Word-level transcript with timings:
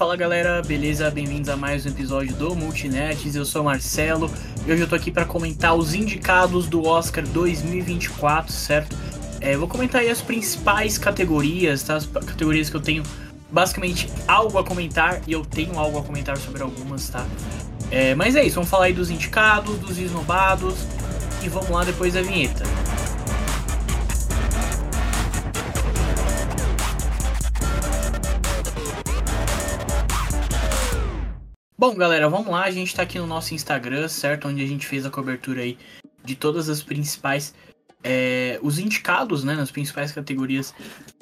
Fala 0.00 0.16
galera, 0.16 0.62
beleza? 0.62 1.10
Bem-vindos 1.10 1.50
a 1.50 1.56
mais 1.58 1.84
um 1.84 1.90
episódio 1.90 2.34
do 2.34 2.56
Multinets. 2.56 3.36
Eu 3.36 3.44
sou 3.44 3.60
o 3.60 3.64
Marcelo 3.66 4.30
e 4.66 4.72
hoje 4.72 4.80
eu 4.80 4.88
tô 4.88 4.94
aqui 4.94 5.10
para 5.10 5.26
comentar 5.26 5.74
os 5.76 5.92
indicados 5.92 6.66
do 6.66 6.86
Oscar 6.86 7.22
2024, 7.22 8.50
certo? 8.50 8.96
É, 9.42 9.54
vou 9.58 9.68
comentar 9.68 10.00
aí 10.00 10.08
as 10.08 10.22
principais 10.22 10.96
categorias, 10.96 11.82
tá? 11.82 11.96
As 11.96 12.06
categorias 12.06 12.70
que 12.70 12.76
eu 12.76 12.80
tenho 12.80 13.02
basicamente 13.50 14.08
algo 14.26 14.56
a 14.56 14.64
comentar 14.64 15.20
e 15.26 15.32
eu 15.32 15.44
tenho 15.44 15.78
algo 15.78 15.98
a 15.98 16.02
comentar 16.02 16.38
sobre 16.38 16.62
algumas, 16.62 17.10
tá? 17.10 17.26
É, 17.90 18.14
mas 18.14 18.34
é 18.36 18.42
isso, 18.42 18.54
vamos 18.54 18.70
falar 18.70 18.86
aí 18.86 18.94
dos 18.94 19.10
indicados, 19.10 19.78
dos 19.80 19.98
esnobados 19.98 20.76
e 21.42 21.48
vamos 21.50 21.68
lá 21.68 21.84
depois 21.84 22.14
da 22.14 22.22
vinheta. 22.22 22.64
Bom, 31.80 31.94
galera, 31.94 32.28
vamos 32.28 32.48
lá. 32.48 32.64
A 32.64 32.70
gente 32.70 32.94
tá 32.94 33.04
aqui 33.04 33.18
no 33.18 33.26
nosso 33.26 33.54
Instagram, 33.54 34.06
certo? 34.06 34.46
Onde 34.46 34.62
a 34.62 34.66
gente 34.66 34.86
fez 34.86 35.06
a 35.06 35.10
cobertura 35.10 35.62
aí 35.62 35.78
de 36.22 36.34
todas 36.34 36.68
as 36.68 36.82
principais. 36.82 37.54
É, 38.04 38.58
os 38.60 38.78
indicados, 38.78 39.44
né? 39.44 39.54
Nas 39.54 39.70
principais 39.70 40.12
categorias. 40.12 40.74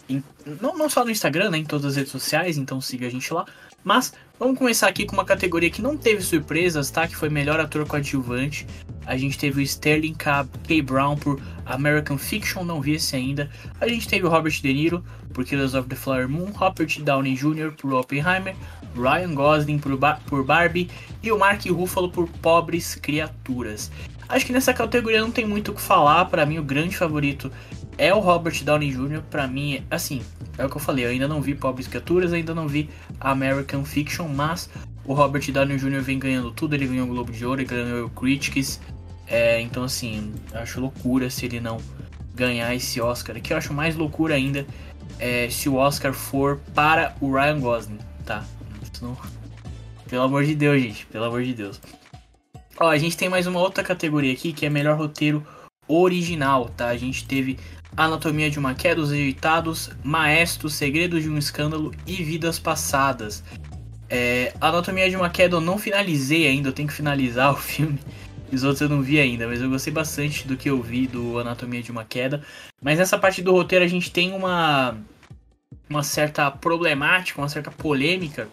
Em, 0.08 0.20
não, 0.60 0.76
não 0.76 0.90
só 0.90 1.04
no 1.04 1.12
Instagram, 1.12 1.50
né? 1.50 1.58
Em 1.58 1.64
todas 1.64 1.86
as 1.86 1.94
redes 1.94 2.10
sociais, 2.10 2.58
então 2.58 2.80
siga 2.80 3.06
a 3.06 3.08
gente 3.08 3.32
lá. 3.32 3.46
Mas 3.84 4.12
vamos 4.36 4.58
começar 4.58 4.88
aqui 4.88 5.06
com 5.06 5.12
uma 5.12 5.24
categoria 5.24 5.70
que 5.70 5.80
não 5.80 5.96
teve 5.96 6.22
surpresas, 6.22 6.90
tá? 6.90 7.06
Que 7.06 7.14
foi 7.14 7.28
melhor 7.28 7.60
ator 7.60 7.86
coadjuvante. 7.86 8.66
A 9.06 9.16
gente 9.16 9.38
teve 9.38 9.60
o 9.60 9.62
Sterling 9.62 10.14
K. 10.14 10.44
K. 10.64 10.82
Brown 10.82 11.16
por 11.16 11.40
American 11.66 12.18
Fiction, 12.18 12.64
não 12.64 12.80
vi 12.80 12.94
esse 12.94 13.14
ainda. 13.14 13.48
A 13.80 13.86
gente 13.86 14.08
teve 14.08 14.26
o 14.26 14.28
Robert 14.28 14.60
De 14.60 14.74
Niro 14.74 15.04
por 15.32 15.44
Killers 15.44 15.74
of 15.74 15.88
the 15.88 15.94
Flower 15.94 16.28
Moon, 16.28 16.50
Robert 16.50 17.00
Downey 17.00 17.36
Jr. 17.36 17.70
por 17.76 17.94
Oppenheimer, 17.94 18.56
Ryan 19.00 19.34
Gosling 19.34 19.78
por, 19.78 19.96
por 20.26 20.44
Barbie 20.44 20.90
e 21.22 21.32
o 21.32 21.38
Mark 21.38 21.64
Ruffalo 21.66 22.10
por 22.10 22.28
Pobres 22.28 22.94
Criaturas. 22.94 23.90
Acho 24.28 24.44
que 24.44 24.52
nessa 24.52 24.74
categoria 24.74 25.20
não 25.20 25.30
tem 25.30 25.46
muito 25.46 25.72
o 25.72 25.74
que 25.74 25.80
falar. 25.80 26.26
Para 26.26 26.44
mim, 26.44 26.58
o 26.58 26.62
grande 26.62 26.96
favorito 26.96 27.50
é 27.96 28.12
o 28.12 28.20
Robert 28.20 28.62
Downey 28.62 28.90
Jr. 28.90 29.22
Para 29.30 29.46
mim, 29.46 29.82
assim, 29.90 30.22
é 30.58 30.64
o 30.64 30.68
que 30.68 30.76
eu 30.76 30.80
falei. 30.80 31.06
Eu 31.06 31.10
ainda 31.10 31.26
não 31.26 31.40
vi 31.40 31.54
Pobres 31.54 31.88
Criaturas, 31.88 32.32
ainda 32.32 32.54
não 32.54 32.68
vi 32.68 32.90
American 33.20 33.84
Fiction, 33.84 34.28
mas 34.28 34.68
o 35.04 35.14
Robert 35.14 35.50
Downey 35.50 35.78
Jr. 35.78 36.02
vem 36.02 36.18
ganhando 36.18 36.50
tudo. 36.50 36.74
Ele 36.74 36.86
ganhou 36.86 37.06
o 37.06 37.10
Globo 37.10 37.32
de 37.32 37.44
Ouro, 37.44 37.60
ele 37.60 37.68
ganhou 37.68 38.06
o 38.06 38.10
Critics. 38.10 38.80
É, 39.26 39.60
então, 39.60 39.84
assim, 39.84 40.32
acho 40.52 40.80
loucura 40.80 41.30
se 41.30 41.46
ele 41.46 41.60
não 41.60 41.78
ganhar 42.34 42.74
esse 42.74 43.00
Oscar. 43.00 43.36
Aqui 43.36 43.52
eu 43.52 43.56
acho 43.56 43.74
mais 43.74 43.96
loucura 43.96 44.34
ainda 44.34 44.66
é, 45.18 45.48
se 45.50 45.68
o 45.68 45.74
Oscar 45.74 46.12
for 46.12 46.60
para 46.74 47.14
o 47.20 47.32
Ryan 47.32 47.60
Gosling, 47.60 47.98
tá? 48.24 48.44
Não... 49.00 49.16
Pelo 50.08 50.22
amor 50.22 50.44
de 50.44 50.54
Deus, 50.54 50.80
gente. 50.80 51.06
Pelo 51.06 51.24
amor 51.24 51.42
de 51.42 51.54
Deus. 51.54 51.80
Ó, 52.80 52.88
a 52.88 52.98
gente 52.98 53.16
tem 53.16 53.28
mais 53.28 53.46
uma 53.46 53.60
outra 53.60 53.82
categoria 53.84 54.32
aqui 54.32 54.52
que 54.52 54.64
é 54.64 54.70
melhor 54.70 54.96
roteiro 54.96 55.46
original, 55.86 56.68
tá? 56.68 56.88
A 56.88 56.96
gente 56.96 57.26
teve 57.26 57.58
Anatomia 57.96 58.48
de 58.50 58.58
uma 58.58 58.74
Queda, 58.74 59.00
Os 59.00 59.10
Rejeitados, 59.10 59.90
Maestro, 60.04 60.68
Segredos 60.68 61.22
de 61.22 61.28
um 61.28 61.36
Escândalo 61.36 61.92
e 62.06 62.22
Vidas 62.22 62.58
Passadas. 62.58 63.42
É, 64.08 64.54
Anatomia 64.60 65.10
de 65.10 65.16
uma 65.16 65.28
Queda 65.28 65.56
eu 65.56 65.60
não 65.60 65.76
finalizei 65.76 66.46
ainda, 66.46 66.68
eu 66.68 66.72
tenho 66.72 66.88
que 66.88 66.94
finalizar 66.94 67.50
o 67.52 67.56
filme. 67.56 67.98
Os 68.50 68.62
outros 68.62 68.80
eu 68.80 68.88
não 68.88 69.02
vi 69.02 69.18
ainda, 69.20 69.46
mas 69.46 69.60
eu 69.60 69.68
gostei 69.68 69.92
bastante 69.92 70.46
do 70.46 70.56
que 70.56 70.70
eu 70.70 70.80
vi 70.80 71.06
do 71.06 71.38
Anatomia 71.38 71.82
de 71.82 71.90
uma 71.90 72.04
Queda. 72.04 72.42
Mas 72.80 72.98
nessa 72.98 73.18
parte 73.18 73.42
do 73.42 73.52
roteiro 73.52 73.84
a 73.84 73.88
gente 73.88 74.10
tem 74.10 74.32
uma, 74.32 74.96
uma 75.90 76.02
certa 76.02 76.50
problemática, 76.50 77.40
uma 77.40 77.48
certa 77.48 77.70
polêmica 77.70 78.48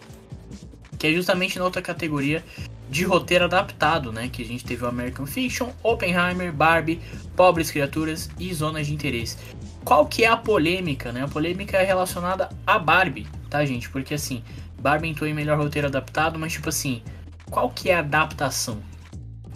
que 0.98 1.06
é 1.06 1.12
justamente 1.12 1.58
na 1.58 1.64
outra 1.64 1.82
categoria 1.82 2.44
de 2.88 3.04
roteiro 3.04 3.44
adaptado, 3.44 4.12
né? 4.12 4.28
Que 4.28 4.42
a 4.42 4.44
gente 4.44 4.64
teve 4.64 4.84
o 4.84 4.88
American 4.88 5.26
Fiction, 5.26 5.70
Oppenheimer, 5.82 6.52
Barbie, 6.52 7.00
Pobres 7.34 7.70
Criaturas 7.70 8.30
e 8.38 8.52
Zonas 8.54 8.86
de 8.86 8.94
Interesse. 8.94 9.36
Qual 9.84 10.06
que 10.06 10.24
é 10.24 10.28
a 10.28 10.36
polêmica, 10.36 11.12
né? 11.12 11.24
A 11.24 11.28
polêmica 11.28 11.76
é 11.76 11.84
relacionada 11.84 12.48
a 12.66 12.78
Barbie, 12.78 13.26
tá, 13.50 13.64
gente? 13.64 13.88
Porque 13.88 14.14
assim, 14.14 14.42
Barbie 14.80 15.08
entrou 15.08 15.28
em 15.28 15.34
melhor 15.34 15.58
roteiro 15.58 15.88
adaptado, 15.88 16.38
mas 16.38 16.52
tipo 16.52 16.68
assim, 16.68 17.02
qual 17.50 17.70
que 17.70 17.90
é 17.90 17.94
a 17.96 18.00
adaptação 18.00 18.80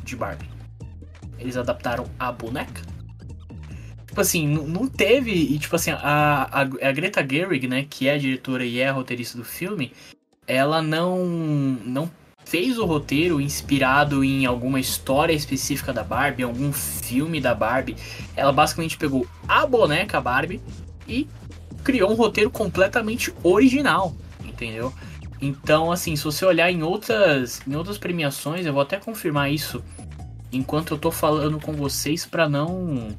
de 0.05 0.17
Barbie? 0.17 0.49
Eles 1.39 1.57
adaptaram 1.57 2.07
a 2.19 2.31
boneca? 2.31 2.83
Tipo 4.07 4.21
assim, 4.21 4.47
não 4.47 4.89
teve. 4.89 5.33
E 5.33 5.59
tipo 5.59 5.77
assim, 5.77 5.93
a, 5.93 6.49
a, 6.51 6.61
a 6.61 6.93
Greta 6.93 7.27
Gerwig, 7.29 7.69
né, 7.69 7.87
que 7.89 8.09
é 8.09 8.15
a 8.15 8.19
diretora 8.19 8.65
e 8.65 8.81
é 8.81 8.89
a 8.89 8.93
roteirista 8.93 9.39
do 9.39 9.45
filme, 9.45 9.93
ela 10.51 10.83
não 10.83 11.25
não 11.85 12.11
fez 12.45 12.79
o 12.79 12.85
roteiro 12.85 13.41
inspirado 13.41 14.25
em 14.25 14.45
alguma 14.45 14.81
história 14.81 15.33
específica 15.33 15.93
da 15.93 16.03
Barbie, 16.03 16.43
algum 16.43 16.73
filme 16.73 17.41
da 17.41 17.55
Barbie. 17.55 17.97
Ela 18.35 18.53
basicamente 18.53 18.97
pegou 18.97 19.25
a 19.47 19.65
boneca 19.65 20.21
Barbie 20.21 20.61
e 21.07 21.29
criou 21.85 22.11
um 22.11 22.15
roteiro 22.15 22.51
completamente 22.51 23.33
original, 23.45 24.15
entendeu? 24.45 24.93
Então, 25.41 25.93
assim, 25.93 26.17
se 26.17 26.25
você 26.25 26.45
olhar 26.45 26.71
em 26.71 26.83
outras 26.83 27.63
em 27.67 27.77
outras 27.77 27.97
premiações, 27.97 28.67
eu 28.67 28.73
vou 28.73 28.83
até 28.83 28.99
confirmar 28.99 29.53
isso 29.53 29.83
enquanto 30.53 30.95
eu 30.95 30.99
tô 30.99 31.13
falando 31.13 31.61
com 31.61 31.73
vocês 31.73 32.27
para 32.27 32.49
não 32.49 33.17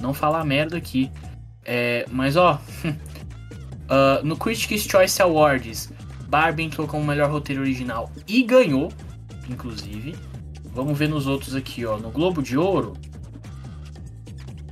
não 0.00 0.12
falar 0.12 0.44
merda 0.44 0.76
aqui. 0.76 1.10
É, 1.64 2.06
mas 2.10 2.34
ó, 2.34 2.60
uh, 2.84 4.22
no 4.26 4.36
Critics' 4.36 4.82
Choice 4.82 5.22
Awards 5.22 5.92
Barbie 6.28 6.64
entrou 6.64 6.86
como 6.86 7.04
melhor 7.04 7.30
roteiro 7.30 7.62
original 7.62 8.10
e 8.26 8.42
ganhou, 8.42 8.92
inclusive. 9.48 10.14
Vamos 10.66 10.96
ver 10.98 11.08
nos 11.08 11.26
outros 11.26 11.54
aqui, 11.54 11.84
ó. 11.86 11.98
No 11.98 12.10
Globo 12.10 12.42
de 12.42 12.56
Ouro. 12.56 12.94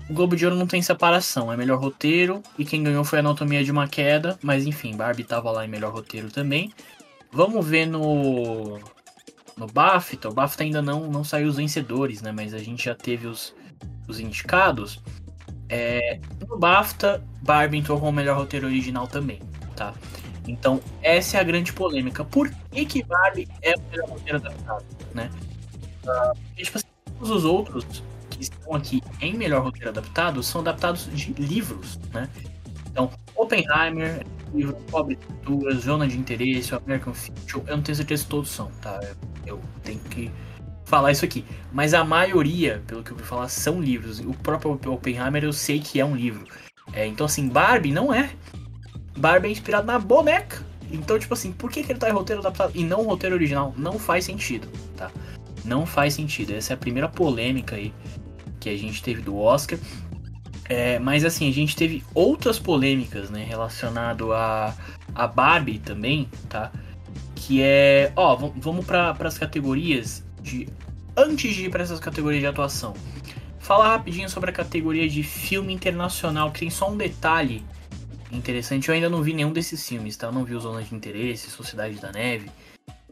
O 0.08 0.12
Globo 0.12 0.36
de 0.36 0.44
Ouro 0.44 0.56
não 0.56 0.66
tem 0.66 0.80
separação, 0.82 1.52
é 1.52 1.56
melhor 1.56 1.80
roteiro 1.80 2.42
e 2.56 2.64
quem 2.64 2.82
ganhou 2.82 3.02
foi 3.02 3.18
Anatomia 3.18 3.64
de 3.64 3.72
uma 3.72 3.88
Queda, 3.88 4.38
mas 4.40 4.64
enfim, 4.64 4.96
Barbie 4.96 5.24
tava 5.24 5.50
lá 5.50 5.64
em 5.64 5.68
melhor 5.68 5.92
roteiro 5.92 6.30
também. 6.30 6.72
Vamos 7.32 7.66
ver 7.66 7.86
no 7.86 8.78
no 9.56 9.66
BAFTA. 9.66 10.28
O 10.28 10.34
BAFTA 10.34 10.62
ainda 10.62 10.82
não 10.82 11.10
não 11.10 11.24
saiu 11.24 11.48
os 11.48 11.56
vencedores, 11.56 12.22
né? 12.22 12.30
Mas 12.30 12.54
a 12.54 12.58
gente 12.58 12.84
já 12.84 12.94
teve 12.94 13.26
os, 13.26 13.54
os 14.06 14.20
indicados. 14.20 15.02
É, 15.68 16.20
no 16.48 16.56
BAFTA, 16.56 17.24
Barbie 17.42 17.78
entrou 17.78 17.98
como 17.98 18.12
melhor 18.12 18.36
roteiro 18.38 18.66
original 18.66 19.08
também, 19.08 19.40
tá? 19.74 19.92
Então, 20.46 20.80
essa 21.02 21.38
é 21.38 21.40
a 21.40 21.42
grande 21.42 21.72
polêmica. 21.72 22.24
Por 22.24 22.50
que, 22.70 22.84
que 22.84 23.02
Barbie 23.02 23.48
é 23.62 23.74
o 23.74 23.80
melhor 23.90 24.08
roteiro 24.08 24.38
adaptado, 24.38 24.84
né? 25.14 25.30
Uh, 26.04 26.34
porque, 26.46 26.62
tipo 26.64 26.78
assim, 26.78 26.86
todos 27.18 27.30
os 27.30 27.44
outros 27.44 28.02
que 28.30 28.42
estão 28.42 28.74
aqui 28.74 29.02
em 29.20 29.34
melhor 29.34 29.62
roteiro 29.62 29.88
adaptado 29.88 30.42
são 30.42 30.60
adaptados 30.60 31.08
de 31.12 31.32
livros, 31.32 31.98
né? 32.12 32.28
Então, 32.90 33.10
Oppenheimer, 33.34 34.24
livro 34.54 34.74
Pobre 34.90 35.16
Culturas, 35.16 35.82
Zona 35.82 36.06
de 36.06 36.16
Interesse, 36.16 36.74
American 36.74 37.12
Fiction, 37.12 37.62
eu 37.66 37.76
não 37.76 37.82
tenho 37.82 37.96
certeza 37.96 38.22
se 38.22 38.28
todos 38.28 38.50
são, 38.50 38.70
tá? 38.80 39.00
Eu 39.44 39.60
tenho 39.82 39.98
que 39.98 40.30
falar 40.86 41.12
isso 41.12 41.24
aqui. 41.24 41.44
Mas 41.72 41.92
a 41.92 42.04
maioria, 42.04 42.82
pelo 42.86 43.02
que 43.02 43.10
eu 43.10 43.16
ouvi 43.16 43.26
falar, 43.26 43.48
são 43.48 43.80
livros. 43.80 44.20
O 44.20 44.32
próprio 44.32 44.78
Oppenheimer 44.86 45.44
eu 45.44 45.52
sei 45.52 45.80
que 45.80 46.00
é 46.00 46.04
um 46.04 46.16
livro. 46.16 46.46
É, 46.92 47.06
então, 47.06 47.26
assim, 47.26 47.48
Barbie 47.48 47.92
não 47.92 48.14
é. 48.14 48.30
Barbie 49.16 49.48
é 49.48 49.50
inspirado 49.50 49.86
na 49.86 49.98
boneca. 49.98 50.64
Então, 50.90 51.18
tipo 51.18 51.34
assim, 51.34 51.52
por 51.52 51.70
que, 51.70 51.82
que 51.82 51.92
ele 51.92 51.98
tá 51.98 52.08
em 52.08 52.12
roteiro 52.12 52.40
adaptado 52.40 52.72
e 52.74 52.84
não 52.84 53.02
roteiro 53.02 53.34
original? 53.34 53.74
Não 53.76 53.98
faz 53.98 54.24
sentido, 54.24 54.68
tá? 54.96 55.10
Não 55.64 55.84
faz 55.84 56.14
sentido. 56.14 56.52
Essa 56.52 56.72
é 56.72 56.74
a 56.74 56.76
primeira 56.76 57.08
polêmica 57.08 57.76
aí 57.76 57.92
que 58.60 58.70
a 58.70 58.76
gente 58.76 59.02
teve 59.02 59.20
do 59.20 59.36
Oscar. 59.36 59.78
É, 60.68 60.98
mas 60.98 61.24
assim, 61.24 61.48
a 61.48 61.52
gente 61.52 61.76
teve 61.76 62.04
outras 62.14 62.58
polêmicas, 62.58 63.30
né, 63.30 63.44
relacionado 63.44 64.32
a, 64.32 64.74
a 65.14 65.26
Barbie 65.26 65.78
também, 65.78 66.28
tá? 66.48 66.72
Que 67.34 67.62
é, 67.62 68.12
ó, 68.16 68.34
vamos 68.56 68.84
para 68.84 69.16
as 69.20 69.38
categorias 69.38 70.24
de 70.42 70.68
antes 71.16 71.54
de 71.54 71.66
ir 71.66 71.70
para 71.70 71.82
essas 71.82 72.00
categorias 72.00 72.40
de 72.40 72.46
atuação. 72.46 72.94
Falar 73.58 73.88
rapidinho 73.88 74.28
sobre 74.28 74.50
a 74.50 74.52
categoria 74.52 75.08
de 75.08 75.22
filme 75.22 75.72
internacional, 75.72 76.50
que 76.50 76.60
tem 76.60 76.70
só 76.70 76.90
um 76.90 76.96
detalhe 76.96 77.64
interessante. 78.30 78.88
Eu 78.88 78.94
ainda 78.94 79.08
não 79.08 79.22
vi 79.22 79.32
nenhum 79.32 79.52
desses 79.52 79.86
filmes, 79.86 80.16
tá? 80.16 80.28
Eu 80.28 80.32
não 80.32 80.44
vi 80.44 80.54
os 80.54 80.62
Zonas 80.62 80.88
de 80.88 80.94
Interesse, 80.94 81.50
Sociedade 81.50 81.96
da 81.96 82.12
Neve, 82.12 82.50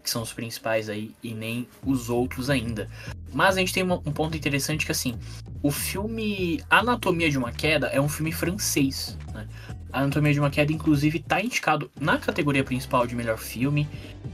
que 0.02 0.10
são 0.10 0.22
os 0.22 0.32
principais 0.32 0.88
aí, 0.88 1.14
e 1.22 1.32
nem 1.34 1.66
os 1.84 2.10
outros 2.10 2.50
ainda. 2.50 2.88
Mas 3.32 3.56
a 3.56 3.60
gente 3.60 3.72
tem 3.72 3.82
um 3.82 4.12
ponto 4.12 4.36
interessante 4.36 4.84
que, 4.84 4.92
assim, 4.92 5.18
o 5.62 5.70
filme 5.70 6.62
Anatomia 6.68 7.30
de 7.30 7.38
uma 7.38 7.50
Queda 7.50 7.86
é 7.86 8.00
um 8.00 8.08
filme 8.08 8.30
francês, 8.30 9.16
né? 9.32 9.48
A 9.90 10.00
Anatomia 10.00 10.32
de 10.32 10.40
uma 10.40 10.50
Queda, 10.50 10.72
inclusive, 10.72 11.20
tá 11.20 11.40
indicado 11.40 11.90
na 11.98 12.18
categoria 12.18 12.62
principal 12.62 13.06
de 13.06 13.14
melhor 13.14 13.38
filme, 13.38 13.88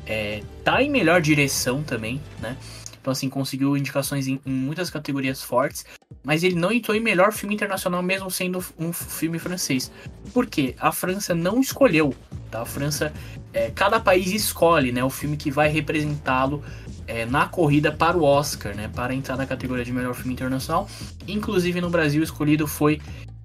é, 0.06 0.42
tá 0.64 0.82
em 0.82 0.90
melhor 0.90 1.20
direção 1.20 1.82
também, 1.82 2.20
né? 2.40 2.56
Então, 3.00 3.12
assim, 3.12 3.28
conseguiu 3.28 3.76
indicações 3.76 4.26
em, 4.26 4.40
em 4.44 4.52
muitas 4.52 4.90
categorias 4.90 5.42
fortes. 5.42 5.84
Mas 6.22 6.42
ele 6.42 6.54
não 6.54 6.70
entrou 6.70 6.96
em 6.96 7.00
melhor 7.00 7.32
filme 7.32 7.54
internacional, 7.54 8.02
mesmo 8.02 8.30
sendo 8.30 8.62
um 8.78 8.92
filme 8.92 9.38
francês. 9.38 9.90
Por 10.34 10.46
quê? 10.46 10.74
A 10.78 10.92
França 10.92 11.34
não 11.34 11.60
escolheu. 11.60 12.14
Tá? 12.50 12.62
A 12.62 12.66
França. 12.66 13.12
É, 13.52 13.70
cada 13.70 13.98
país 13.98 14.30
escolhe 14.32 14.92
né, 14.92 15.02
o 15.02 15.10
filme 15.10 15.36
que 15.36 15.50
vai 15.50 15.68
representá-lo 15.68 16.62
é, 17.06 17.26
na 17.26 17.46
corrida 17.46 17.90
para 17.90 18.16
o 18.16 18.22
Oscar, 18.22 18.76
né, 18.76 18.88
para 18.94 19.12
entrar 19.12 19.36
na 19.36 19.44
categoria 19.44 19.84
de 19.84 19.92
melhor 19.92 20.14
filme 20.14 20.34
internacional. 20.34 20.88
Inclusive 21.26 21.80
no 21.80 21.90
Brasil, 21.90 22.22
escolhido 22.22 22.68
foi 22.68 23.00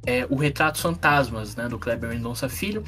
é, 0.06 0.28
o 0.30 0.36
Retratos 0.36 0.82
Fantasmas, 0.82 1.56
né, 1.56 1.68
do 1.68 1.80
Kleber 1.80 2.10
Mendonça 2.10 2.48
Filho. 2.48 2.84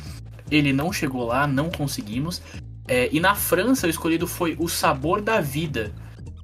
Ele 0.51 0.71
não 0.71 0.93
chegou 0.93 1.25
lá, 1.25 1.47
não 1.47 1.71
conseguimos. 1.71 2.41
É, 2.87 3.09
e 3.11 3.19
na 3.19 3.35
França, 3.35 3.87
o 3.87 3.89
escolhido 3.89 4.27
foi 4.27 4.55
O 4.59 4.67
Sabor 4.67 5.21
da 5.21 5.41
Vida, 5.41 5.91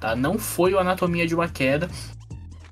tá? 0.03 0.17
Não 0.17 0.37
foi 0.37 0.73
o 0.73 0.79
Anatomia 0.79 1.25
de 1.25 1.33
uma 1.33 1.47
Queda. 1.47 1.89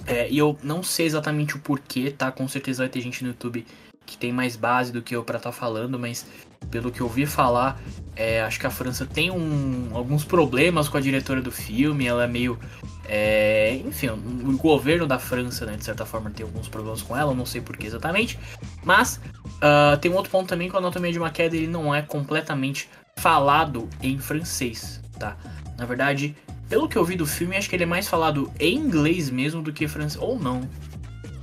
É, 0.05 0.29
e 0.29 0.37
eu 0.37 0.57
não 0.61 0.83
sei 0.83 1.05
exatamente 1.05 1.55
o 1.55 1.59
porquê, 1.59 2.11
tá? 2.11 2.29
Com 2.29 2.45
certeza 2.45 2.83
vai 2.83 2.89
ter 2.89 2.99
gente 2.99 3.23
no 3.23 3.29
YouTube 3.29 3.65
que 4.05 4.17
tem 4.17 4.33
mais 4.33 4.57
base 4.57 4.91
do 4.91 5.01
que 5.01 5.15
eu 5.15 5.23
para 5.23 5.37
estar 5.37 5.51
tá 5.51 5.55
falando, 5.55 5.97
mas 5.97 6.25
pelo 6.69 6.91
que 6.91 6.99
eu 6.99 7.05
ouvi 7.05 7.25
falar, 7.25 7.79
é, 8.15 8.41
acho 8.41 8.59
que 8.59 8.67
a 8.67 8.69
França 8.69 9.05
tem 9.05 9.31
um, 9.31 9.91
alguns 9.93 10.25
problemas 10.25 10.89
com 10.89 10.97
a 10.97 10.99
diretora 10.99 11.41
do 11.41 11.51
filme, 11.51 12.05
ela 12.05 12.25
é 12.25 12.27
meio. 12.27 12.59
É, 13.05 13.75
enfim, 13.85 14.09
o 14.09 14.57
governo 14.57 15.07
da 15.07 15.17
França, 15.17 15.65
né, 15.65 15.77
de 15.77 15.85
certa 15.85 16.05
forma, 16.05 16.29
tem 16.29 16.45
alguns 16.45 16.67
problemas 16.67 17.01
com 17.01 17.15
ela, 17.15 17.33
não 17.33 17.45
sei 17.45 17.61
porquê 17.61 17.87
exatamente. 17.87 18.37
Mas 18.83 19.21
uh, 19.45 19.97
tem 20.01 20.11
um 20.11 20.15
outro 20.15 20.31
ponto 20.31 20.49
também 20.49 20.69
que 20.69 20.75
a 20.75 20.79
Anatomia 20.79 21.13
de 21.13 21.19
uma 21.19 21.29
Queda 21.29 21.55
ele 21.55 21.67
não 21.67 21.95
é 21.95 22.01
completamente 22.01 22.89
falado 23.15 23.87
em 24.01 24.19
francês, 24.19 24.99
tá? 25.17 25.37
Na 25.77 25.85
verdade, 25.85 26.35
pelo 26.71 26.87
que 26.87 26.97
eu 26.97 27.03
vi 27.03 27.17
do 27.17 27.27
filme, 27.27 27.57
acho 27.57 27.69
que 27.69 27.75
ele 27.75 27.83
é 27.83 27.85
mais 27.85 28.07
falado 28.07 28.49
em 28.57 28.77
inglês 28.77 29.29
mesmo 29.29 29.61
do 29.61 29.73
que 29.73 29.89
francês. 29.89 30.23
Ou 30.23 30.39
não. 30.39 30.61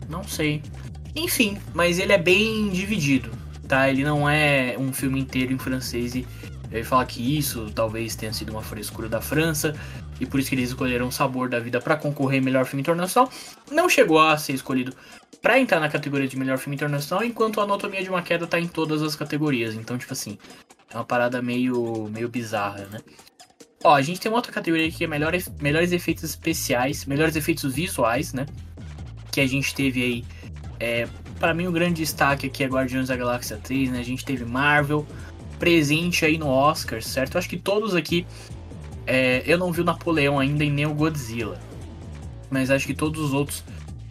Não 0.09 0.25
sei. 0.25 0.63
Enfim, 1.15 1.59
mas 1.75 1.99
ele 1.99 2.15
é 2.15 2.19
bem 2.19 2.71
dividido, 2.71 3.31
tá? 3.69 3.91
Ele 3.91 4.03
não 4.03 4.27
é 4.27 4.75
um 4.79 4.91
filme 4.91 5.21
inteiro 5.21 5.53
em 5.53 5.59
francês 5.59 6.15
e 6.15 6.27
eu 6.73 6.79
ia 6.79 6.85
falar 6.85 7.05
que 7.05 7.37
isso 7.37 7.71
talvez 7.75 8.17
tenha 8.17 8.33
sido 8.33 8.49
uma 8.49 8.63
frescura 8.63 9.07
da 9.07 9.21
França 9.21 9.79
e 10.19 10.25
por 10.25 10.41
isso 10.41 10.49
que 10.49 10.55
eles 10.55 10.71
escolheram 10.71 11.09
o 11.09 11.13
Sabor 11.13 11.51
da 11.51 11.61
Vida 11.61 11.79
para 11.79 11.95
concorrer 11.95 12.43
melhor 12.43 12.65
filme 12.65 12.81
internacional. 12.81 13.31
Não 13.71 13.87
chegou 13.87 14.19
a 14.19 14.39
ser 14.39 14.55
escolhido 14.55 14.95
para 15.43 15.61
entrar 15.61 15.79
na 15.79 15.91
categoria 15.91 16.27
de 16.27 16.39
melhor 16.39 16.57
filme 16.57 16.75
internacional, 16.75 17.23
enquanto 17.23 17.61
a 17.61 17.65
Anatomia 17.65 18.03
de 18.03 18.09
uma 18.09 18.23
Queda 18.23 18.47
tá 18.47 18.59
em 18.59 18.67
todas 18.67 19.03
as 19.03 19.15
categorias. 19.15 19.75
Então, 19.75 19.99
tipo 19.99 20.15
assim, 20.15 20.39
é 20.91 20.97
uma 20.97 21.05
parada 21.05 21.43
meio, 21.43 22.09
meio 22.11 22.31
bizarra, 22.31 22.87
né? 22.87 22.99
Ó, 23.85 23.95
a 23.95 24.03
gente 24.03 24.21
tem 24.21 24.31
uma 24.31 24.39
outra 24.39 24.53
categoria 24.53 24.91
que 24.91 25.05
é 25.05 25.07
melhores, 25.07 25.51
melhores 25.61 25.93
efeitos 25.93 26.25
especiais, 26.25 27.05
melhores 27.05 27.37
efeitos 27.37 27.75
visuais, 27.75 28.33
né? 28.33 28.47
Que 29.31 29.41
a 29.41 29.47
gente 29.47 29.75
teve 29.75 30.03
aí 30.03 30.25
é, 30.81 31.09
para 31.39 31.55
mim, 31.55 31.67
o 31.67 31.73
grande 31.73 32.03
destaque 32.03 32.47
aqui 32.47 32.65
é 32.65 32.67
Guardiões 32.67 33.09
da 33.09 33.17
Galáxia 33.17 33.59
3, 33.63 33.93
né? 33.93 34.01
A 34.01 34.05
gente 34.05 34.25
teve 34.25 34.45
Marvel 34.45 35.07
presente 35.59 36.25
aí 36.25 36.39
no 36.39 36.49
Oscar, 36.49 37.03
certo? 37.03 37.35
Eu 37.35 37.39
acho 37.39 37.49
que 37.49 37.57
todos 37.57 37.95
aqui. 37.95 38.27
É, 39.07 39.43
eu 39.47 39.57
não 39.57 39.73
vi 39.73 39.81
o 39.81 39.85
Napoleão 39.85 40.39
ainda 40.39 40.65
e 40.65 40.71
nem 40.71 40.85
o 40.85 40.93
Godzilla. 40.93 41.59
Mas 42.51 42.71
acho 42.71 42.87
que 42.87 42.95
todos 42.95 43.23
os 43.23 43.33
outros 43.33 43.65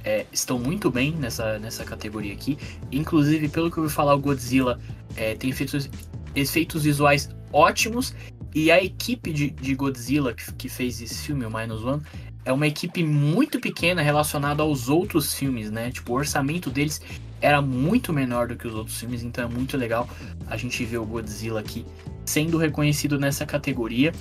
é, 0.04 0.26
estão 0.32 0.58
muito 0.58 0.90
bem 0.90 1.12
nessa, 1.12 1.60
nessa 1.60 1.84
categoria 1.84 2.34
aqui. 2.34 2.58
Inclusive, 2.92 3.48
pelo 3.50 3.70
que 3.70 3.78
eu 3.78 3.84
ouvi 3.84 3.94
falar, 3.94 4.16
o 4.16 4.20
Godzilla 4.20 4.80
é, 5.16 5.36
tem 5.36 5.50
efeitos, 5.50 5.90
efeitos 6.34 6.84
visuais 6.84 7.30
ótimos. 7.54 8.16
E 8.58 8.72
a 8.72 8.84
equipe 8.84 9.32
de, 9.32 9.52
de 9.52 9.76
Godzilla 9.76 10.34
que, 10.34 10.52
que 10.54 10.68
fez 10.68 11.00
esse 11.00 11.28
filme, 11.28 11.46
o 11.46 11.52
Minus 11.56 11.86
One, 11.86 12.02
é 12.44 12.52
uma 12.52 12.66
equipe 12.66 13.04
muito 13.04 13.60
pequena 13.60 14.02
relacionada 14.02 14.64
aos 14.64 14.90
outros 14.90 15.32
filmes, 15.32 15.70
né? 15.70 15.92
Tipo, 15.92 16.14
o 16.14 16.16
orçamento 16.16 16.72
deles 16.72 17.00
era 17.40 17.62
muito 17.62 18.12
menor 18.12 18.48
do 18.48 18.56
que 18.56 18.68
os 18.68 18.74
outros 18.74 19.00
filmes, 19.00 19.22
então 19.22 19.44
é 19.44 19.48
muito 19.48 19.78
legal 19.78 20.10
a 20.48 20.58
gente 20.58 20.84
ver 20.84 20.98
o 20.98 21.06
Godzilla 21.06 21.60
aqui 21.60 21.86
sendo 22.26 22.58
reconhecido 22.58 23.20
nessa 23.20 23.46
categoria. 23.46 24.12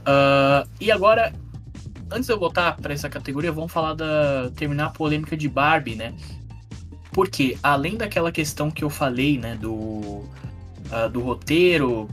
Uh, 0.00 0.68
e 0.80 0.90
agora, 0.90 1.32
antes 2.10 2.26
de 2.26 2.32
eu 2.32 2.40
voltar 2.40 2.76
para 2.76 2.92
essa 2.92 3.08
categoria, 3.08 3.52
vamos 3.52 3.70
falar 3.70 3.94
da 3.94 4.50
terminar 4.56 4.86
a 4.86 4.90
polêmica 4.90 5.36
de 5.36 5.48
Barbie, 5.48 5.94
né? 5.94 6.12
Porque 7.12 7.56
além 7.62 7.96
daquela 7.96 8.32
questão 8.32 8.68
que 8.68 8.82
eu 8.82 8.90
falei, 8.90 9.38
né, 9.38 9.54
do 9.54 9.70
uh, 9.70 11.08
do 11.12 11.20
roteiro 11.20 12.08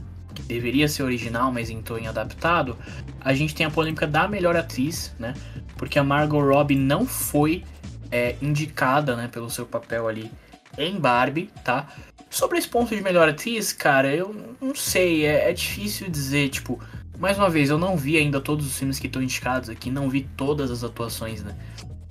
deveria 0.48 0.88
ser 0.88 1.02
original, 1.02 1.52
mas 1.52 1.68
entrou 1.68 1.98
em 1.98 2.08
adaptado, 2.08 2.76
a 3.20 3.34
gente 3.34 3.54
tem 3.54 3.66
a 3.66 3.70
polêmica 3.70 4.06
da 4.06 4.26
melhor 4.26 4.56
atriz, 4.56 5.14
né? 5.18 5.34
Porque 5.76 5.98
a 5.98 6.02
Margot 6.02 6.40
Robbie 6.40 6.74
não 6.74 7.06
foi 7.06 7.62
é, 8.10 8.34
indicada, 8.40 9.14
né, 9.14 9.28
pelo 9.28 9.50
seu 9.50 9.66
papel 9.66 10.08
ali 10.08 10.30
em 10.76 10.98
Barbie, 10.98 11.50
tá? 11.62 11.86
Sobre 12.30 12.58
esse 12.58 12.68
ponto 12.68 12.94
de 12.94 13.02
melhor 13.02 13.28
atriz, 13.28 13.72
cara, 13.72 14.14
eu 14.14 14.34
não 14.60 14.74
sei, 14.74 15.26
é, 15.26 15.50
é 15.50 15.52
difícil 15.52 16.10
dizer, 16.10 16.48
tipo, 16.48 16.80
mais 17.18 17.36
uma 17.38 17.50
vez, 17.50 17.68
eu 17.68 17.78
não 17.78 17.96
vi 17.96 18.16
ainda 18.16 18.40
todos 18.40 18.66
os 18.66 18.78
filmes 18.78 18.98
que 18.98 19.06
estão 19.06 19.22
indicados 19.22 19.68
aqui, 19.68 19.90
não 19.90 20.08
vi 20.08 20.28
todas 20.36 20.70
as 20.70 20.82
atuações, 20.82 21.42
né, 21.42 21.54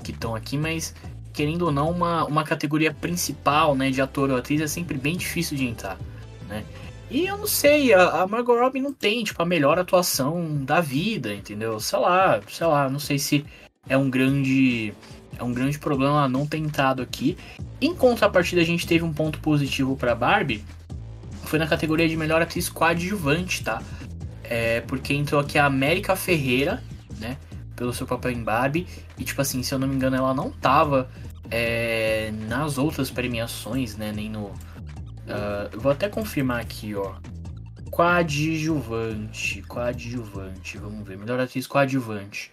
que 0.03 0.11
estão 0.11 0.35
aqui, 0.35 0.57
mas 0.57 0.93
querendo 1.33 1.63
ou 1.63 1.71
não, 1.71 1.91
uma, 1.91 2.25
uma 2.25 2.43
categoria 2.43 2.93
principal, 2.93 3.75
né, 3.75 3.89
de 3.89 4.01
ator 4.01 4.29
ou 4.29 4.37
atriz 4.37 4.61
é 4.61 4.67
sempre 4.67 4.97
bem 4.97 5.15
difícil 5.15 5.57
de 5.57 5.65
entrar, 5.65 5.97
né? 6.47 6.63
E 7.09 7.25
eu 7.25 7.37
não 7.37 7.47
sei, 7.47 7.93
a, 7.93 8.21
a 8.21 8.27
Margot 8.27 8.59
Robbie 8.59 8.81
não 8.81 8.91
tem, 8.91 9.23
tipo, 9.23 9.41
a 9.41 9.45
melhor 9.45 9.79
atuação 9.79 10.63
da 10.65 10.81
vida, 10.81 11.33
entendeu? 11.33 11.79
Sei 11.79 11.97
lá, 11.97 12.41
sei 12.49 12.67
lá, 12.67 12.89
não 12.89 12.99
sei 12.99 13.17
se 13.17 13.45
é 13.87 13.97
um 13.97 14.09
grande 14.09 14.93
é 15.39 15.43
um 15.43 15.53
grande 15.53 15.77
problema 15.77 16.27
não 16.27 16.45
ter 16.45 16.57
entrado 16.57 17.01
aqui. 17.01 17.37
Em 17.79 17.93
contrapartida, 17.93 18.61
a 18.61 18.65
gente 18.65 18.87
teve 18.87 19.03
um 19.03 19.13
ponto 19.13 19.39
positivo 19.39 19.95
para 19.95 20.15
Barbie, 20.15 20.63
foi 21.43 21.59
na 21.59 21.67
categoria 21.67 22.09
de 22.09 22.17
melhor 22.17 22.41
atriz 22.41 22.67
coadjuvante, 22.69 23.63
tá? 23.63 23.81
É, 24.43 24.81
porque 24.81 25.13
entrou 25.13 25.39
aqui 25.39 25.57
a 25.57 25.65
América 25.65 26.15
Ferreira, 26.15 26.83
né? 27.19 27.37
Pelo 27.75 27.93
seu 27.93 28.07
papel 28.07 28.31
em 28.31 28.43
Barbie. 28.43 28.87
E, 29.17 29.23
tipo 29.23 29.41
assim, 29.41 29.63
se 29.63 29.73
eu 29.73 29.79
não 29.79 29.87
me 29.87 29.95
engano, 29.95 30.15
ela 30.15 30.33
não 30.33 30.49
tava 30.49 31.09
é, 31.49 32.31
nas 32.47 32.77
outras 32.77 33.09
premiações, 33.09 33.95
né? 33.95 34.11
Nem 34.13 34.29
no, 34.29 34.51
Uh, 35.27 35.79
vou 35.79 35.91
até 35.91 36.07
confirmar 36.07 36.61
aqui, 36.61 36.95
ó. 36.95 37.15
Coadjuvante, 37.91 39.61
coadjuvante, 39.63 40.77
vamos 40.77 41.07
ver. 41.07 41.17
Melhor 41.17 41.39
atriz 41.39 41.67
coadjuvante. 41.67 42.51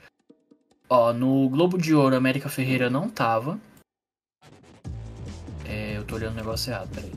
Ó, 0.88 1.12
no 1.12 1.48
Globo 1.48 1.78
de 1.78 1.94
Ouro, 1.94 2.16
América 2.16 2.48
Ferreira 2.48 2.90
não 2.90 3.08
tava. 3.08 3.58
É, 5.64 5.96
eu 5.96 6.04
tô 6.04 6.16
olhando 6.16 6.34
o 6.34 6.36
negócio 6.36 6.72
errado, 6.72 6.90
peraí. 6.94 7.12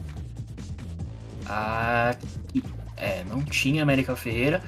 Aqui. 1.45 2.63
É, 2.95 3.24
não 3.25 3.44
tinha 3.44 3.83
América 3.83 4.15
Ferreira. 4.15 4.62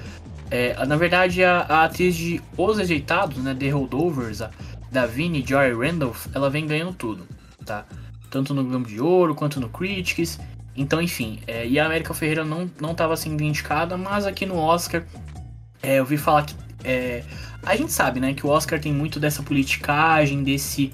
É, 0.50 0.84
na 0.84 0.96
verdade, 0.96 1.44
a, 1.44 1.60
a, 1.60 1.84
atriz 1.84 2.14
de 2.16 2.40
Os 2.56 2.78
Rejeitados, 2.78 3.38
né, 3.38 3.54
The 3.54 3.70
Holdovers, 3.70 4.42
a 4.42 4.50
Davine 4.90 5.44
Joy 5.46 5.72
Randolph, 5.74 6.26
ela 6.34 6.50
vem 6.50 6.66
ganhando 6.66 6.92
tudo, 6.92 7.26
tá? 7.64 7.84
Tanto 8.30 8.52
no 8.52 8.64
Globo 8.64 8.86
de 8.86 9.00
Ouro 9.00 9.34
quanto 9.34 9.60
no 9.60 9.68
Critics. 9.68 10.38
Então, 10.76 11.00
enfim, 11.00 11.40
é, 11.46 11.66
e 11.66 11.78
a 11.78 11.86
América 11.86 12.14
Ferreira 12.14 12.44
não, 12.44 12.70
não 12.80 12.94
tava 12.94 13.16
sendo 13.16 13.42
indicada, 13.42 13.96
mas 13.96 14.24
aqui 14.24 14.46
no 14.46 14.56
Oscar 14.56 15.04
é, 15.82 15.96
eu 15.96 16.04
vi 16.04 16.16
falar 16.16 16.44
que. 16.44 16.54
É, 16.82 17.22
a 17.62 17.76
gente 17.76 17.92
sabe, 17.92 18.20
né, 18.20 18.32
que 18.32 18.46
o 18.46 18.48
Oscar 18.48 18.80
tem 18.80 18.92
muito 18.92 19.20
dessa 19.20 19.42
politicagem, 19.42 20.42
desse. 20.42 20.92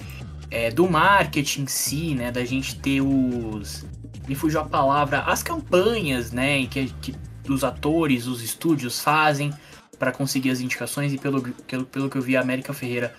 É, 0.50 0.70
do 0.70 0.88
marketing 0.88 1.62
em 1.62 1.66
si, 1.66 2.14
né? 2.14 2.30
Da 2.30 2.44
gente 2.44 2.76
ter 2.76 3.00
os. 3.00 3.84
Me 4.28 4.34
fugiu 4.34 4.60
a 4.60 4.64
palavra, 4.64 5.20
as 5.20 5.42
campanhas, 5.42 6.30
né? 6.30 6.64
Que, 6.66 6.86
que 7.00 7.14
os 7.48 7.64
atores, 7.64 8.26
os 8.26 8.42
estúdios 8.42 9.00
fazem 9.00 9.52
para 9.98 10.12
conseguir 10.12 10.50
as 10.50 10.60
indicações, 10.60 11.12
e 11.12 11.18
pelo, 11.18 11.42
pelo, 11.42 11.84
pelo 11.86 12.10
que 12.10 12.16
eu 12.16 12.22
vi, 12.22 12.36
a 12.36 12.40
América 12.40 12.72
Ferreira 12.72 13.14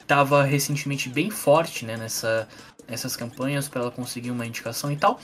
estava 0.00 0.42
recentemente 0.42 1.08
bem 1.08 1.30
forte 1.30 1.84
né, 1.84 1.96
nessa, 1.96 2.48
nessas 2.88 3.16
campanhas 3.16 3.68
para 3.68 3.82
ela 3.82 3.90
conseguir 3.90 4.30
uma 4.30 4.46
indicação 4.46 4.90
e 4.90 4.96
tal. 4.96 5.20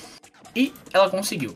E 0.56 0.72
ela 0.90 1.10
conseguiu. 1.10 1.54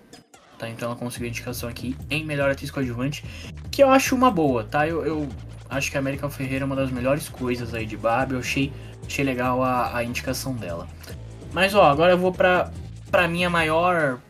Tá? 0.59 0.69
Então 0.69 0.90
ela 0.90 0.99
conseguiu 0.99 1.26
a 1.26 1.30
indicação 1.30 1.69
aqui 1.71 1.97
em 2.11 2.23
melhor 2.23 2.50
atriz 2.50 2.71
coadjuvante, 2.71 3.25
que 3.71 3.83
eu 3.83 3.90
acho 3.90 4.14
uma 4.14 4.30
boa, 4.30 4.62
tá? 4.62 4.87
Eu, 4.87 5.04
eu 5.07 5.28
acho 5.71 5.90
que 5.90 5.97
a 5.97 6.00
América 6.00 6.28
Ferreira 6.28 6.64
é 6.64 6.66
uma 6.66 6.76
das 6.76 6.90
melhores 6.90 7.30
coisas 7.30 7.73
aí 7.73 7.87
de 7.87 7.97
Barbie. 7.97 8.35
Eu 8.35 8.40
achei, 8.40 8.71
achei 9.07 9.25
legal 9.25 9.62
a, 9.62 9.97
a 9.97 10.04
indicação 10.04 10.54
dela. 10.54 10.87
Mas 11.50 11.75
ó, 11.75 11.90
agora 11.90 12.12
eu 12.12 12.19
vou 12.19 12.30
pra, 12.30 12.71
pra 13.11 13.26
minha 13.26 13.49
maior. 13.49 14.21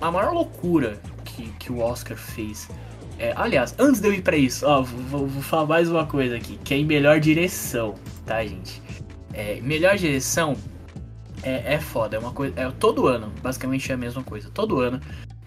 A 0.00 0.12
maior 0.12 0.32
loucura 0.32 1.00
que, 1.24 1.50
que 1.58 1.72
o 1.72 1.80
Oscar 1.80 2.16
fez. 2.16 2.68
É, 3.18 3.32
aliás, 3.34 3.74
antes 3.80 4.00
de 4.00 4.06
eu 4.06 4.14
ir 4.14 4.22
pra 4.22 4.36
isso, 4.36 4.64
ó, 4.64 4.82
vou, 4.82 5.26
vou, 5.26 5.42
falar 5.42 5.66
mais 5.66 5.90
uma 5.90 6.06
coisa 6.06 6.36
aqui, 6.36 6.56
que 6.62 6.72
é 6.72 6.76
em 6.76 6.84
melhor 6.84 7.18
direção, 7.18 7.96
tá, 8.24 8.44
gente? 8.44 8.80
É, 9.32 9.60
melhor 9.60 9.96
direção, 9.96 10.56
é, 11.42 11.74
é 11.74 11.80
foda, 11.80 12.16
é 12.16 12.18
uma 12.18 12.32
coisa. 12.32 12.52
É, 12.58 12.70
todo 12.70 13.06
ano, 13.06 13.32
basicamente 13.42 13.90
é 13.90 13.94
a 13.94 13.98
mesma 13.98 14.22
coisa. 14.22 14.50
Todo 14.50 14.80
ano, 14.80 15.00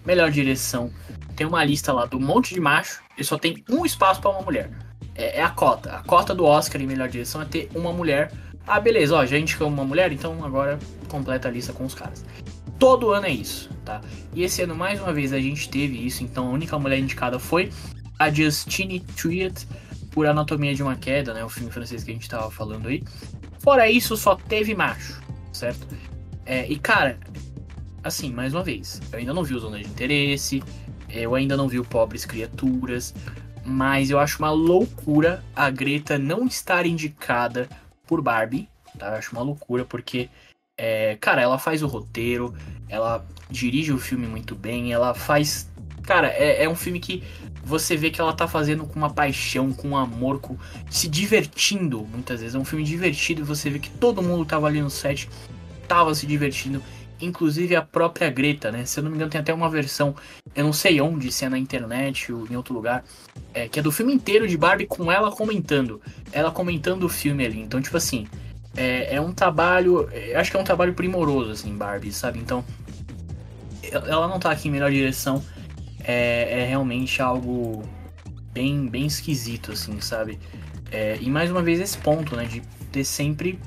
melhor 0.04 0.30
direção. 0.30 0.90
Tem 1.36 1.46
uma 1.46 1.64
lista 1.64 1.92
lá 1.92 2.06
do 2.06 2.20
monte 2.20 2.54
de 2.54 2.60
macho 2.60 3.02
e 3.16 3.24
só 3.24 3.38
tem 3.38 3.64
um 3.68 3.84
espaço 3.84 4.20
para 4.20 4.30
uma 4.30 4.42
mulher. 4.42 4.70
é, 5.14 5.38
é, 5.38 5.42
a 5.42 5.50
cota. 5.50 5.92
A 5.96 6.02
cota 6.02 6.34
do 6.34 6.44
Oscar 6.44 6.80
em 6.80 6.86
melhor 6.86 7.08
direção 7.08 7.42
é 7.42 7.44
ter 7.44 7.68
uma 7.74 7.92
mulher. 7.92 8.32
Ah, 8.66 8.80
beleza, 8.80 9.14
ó, 9.16 9.24
já 9.26 9.38
indicamos 9.38 9.72
uma 9.72 9.84
mulher, 9.84 10.12
então 10.12 10.44
agora 10.44 10.78
completa 11.08 11.48
a 11.48 11.50
lista 11.50 11.72
com 11.72 11.84
os 11.84 11.94
caras. 11.94 12.24
Todo 12.78 13.10
ano 13.10 13.26
é 13.26 13.30
isso, 13.30 13.70
tá? 13.84 14.00
E 14.34 14.42
esse 14.42 14.62
ano, 14.62 14.74
mais 14.74 15.00
uma 15.00 15.12
vez, 15.12 15.32
a 15.32 15.38
gente 15.38 15.68
teve 15.68 16.04
isso, 16.04 16.22
então 16.22 16.46
a 16.48 16.50
única 16.50 16.78
mulher 16.78 16.98
indicada 16.98 17.38
foi 17.38 17.70
a 18.18 18.30
Justine 18.30 19.00
Triet 19.00 19.66
por 20.10 20.26
Anatomia 20.26 20.74
de 20.74 20.82
uma 20.82 20.96
Queda, 20.96 21.34
né? 21.34 21.44
O 21.44 21.48
filme 21.48 21.70
francês 21.70 22.04
que 22.04 22.10
a 22.10 22.14
gente 22.14 22.28
tava 22.28 22.50
falando 22.50 22.88
aí. 22.88 23.02
Fora 23.58 23.88
isso, 23.88 24.16
só 24.16 24.34
teve 24.34 24.74
macho, 24.74 25.20
certo? 25.52 25.86
É, 26.44 26.66
e 26.66 26.78
cara, 26.78 27.18
assim, 28.02 28.32
mais 28.32 28.54
uma 28.54 28.62
vez, 28.62 29.00
eu 29.12 29.18
ainda 29.18 29.32
não 29.32 29.44
vi 29.44 29.54
o 29.54 29.58
Zona 29.60 29.78
de 29.78 29.84
Interesse, 29.84 30.62
eu 31.08 31.34
ainda 31.34 31.56
não 31.56 31.68
vi 31.68 31.78
o 31.78 31.84
Pobres 31.84 32.24
Criaturas, 32.24 33.14
mas 33.64 34.10
eu 34.10 34.18
acho 34.18 34.38
uma 34.38 34.50
loucura 34.50 35.44
a 35.54 35.70
Greta 35.70 36.18
não 36.18 36.46
estar 36.46 36.86
indicada 36.86 37.68
por 38.06 38.20
Barbie, 38.20 38.68
tá? 38.98 39.08
Eu 39.08 39.14
acho 39.14 39.32
uma 39.32 39.42
loucura 39.42 39.84
porque, 39.84 40.28
é, 40.76 41.16
cara, 41.20 41.42
ela 41.42 41.58
faz 41.58 41.82
o 41.82 41.86
roteiro, 41.86 42.54
ela 42.88 43.24
dirige 43.50 43.92
o 43.92 43.98
filme 43.98 44.26
muito 44.26 44.54
bem, 44.54 44.92
ela 44.92 45.14
faz. 45.14 45.70
Cara, 46.02 46.28
é, 46.28 46.64
é 46.64 46.68
um 46.68 46.74
filme 46.74 46.98
que 46.98 47.22
você 47.72 47.96
vê 47.96 48.10
que 48.10 48.20
ela 48.20 48.34
tá 48.34 48.46
fazendo 48.46 48.84
com 48.84 48.98
uma 48.98 49.08
paixão, 49.08 49.72
com 49.72 49.88
um 49.88 49.96
amor, 49.96 50.38
com, 50.40 50.56
se 50.90 51.08
divertindo 51.08 52.06
muitas 52.12 52.40
vezes. 52.40 52.54
É 52.54 52.58
um 52.58 52.66
filme 52.66 52.84
divertido 52.84 53.40
e 53.40 53.44
você 53.44 53.70
vê 53.70 53.78
que 53.78 53.88
todo 53.88 54.22
mundo 54.22 54.44
tava 54.44 54.66
ali 54.66 54.82
no 54.82 54.90
set, 54.90 55.28
tava 55.88 56.14
se 56.14 56.26
divertindo. 56.26 56.82
Inclusive 57.18 57.74
a 57.74 57.80
própria 57.80 58.28
Greta, 58.28 58.70
né? 58.70 58.84
Se 58.84 59.00
eu 59.00 59.04
não 59.04 59.10
me 59.10 59.16
engano, 59.16 59.30
tem 59.30 59.40
até 59.40 59.54
uma 59.54 59.70
versão, 59.70 60.14
eu 60.54 60.64
não 60.64 60.72
sei 60.72 61.00
onde, 61.00 61.32
se 61.32 61.46
é 61.46 61.48
na 61.48 61.56
internet 61.56 62.30
ou 62.30 62.46
em 62.46 62.56
outro 62.56 62.74
lugar, 62.74 63.04
é, 63.54 63.68
que 63.68 63.78
é 63.78 63.82
do 63.82 63.90
filme 63.90 64.12
inteiro 64.12 64.46
de 64.46 64.58
Barbie 64.58 64.86
com 64.86 65.10
ela 65.10 65.30
comentando. 65.30 66.02
Ela 66.30 66.50
comentando 66.50 67.04
o 67.04 67.08
filme 67.08 67.46
ali. 67.46 67.60
Então, 67.60 67.80
tipo 67.80 67.96
assim, 67.96 68.26
é, 68.76 69.14
é 69.16 69.20
um 69.20 69.32
trabalho. 69.32 70.10
Acho 70.36 70.50
que 70.50 70.56
é 70.58 70.60
um 70.60 70.64
trabalho 70.64 70.92
primoroso, 70.92 71.52
assim, 71.52 71.74
Barbie, 71.74 72.12
sabe? 72.12 72.38
Então, 72.38 72.62
ela 73.90 74.28
não 74.28 74.38
tá 74.38 74.50
aqui 74.50 74.68
em 74.68 74.70
melhor 74.70 74.90
direção 74.90 75.42
é, 76.04 76.62
é 76.62 76.66
realmente 76.66 77.20
algo 77.22 77.82
bem, 78.52 78.86
bem 78.88 79.06
esquisito, 79.06 79.72
assim, 79.72 80.00
sabe? 80.00 80.38
É, 80.90 81.18
e 81.20 81.30
mais 81.30 81.50
uma 81.50 81.62
vez 81.62 81.80
esse 81.80 81.96
ponto, 81.98 82.36
né, 82.36 82.44
de 82.44 82.60
ter 82.90 83.04
sempre 83.04 83.58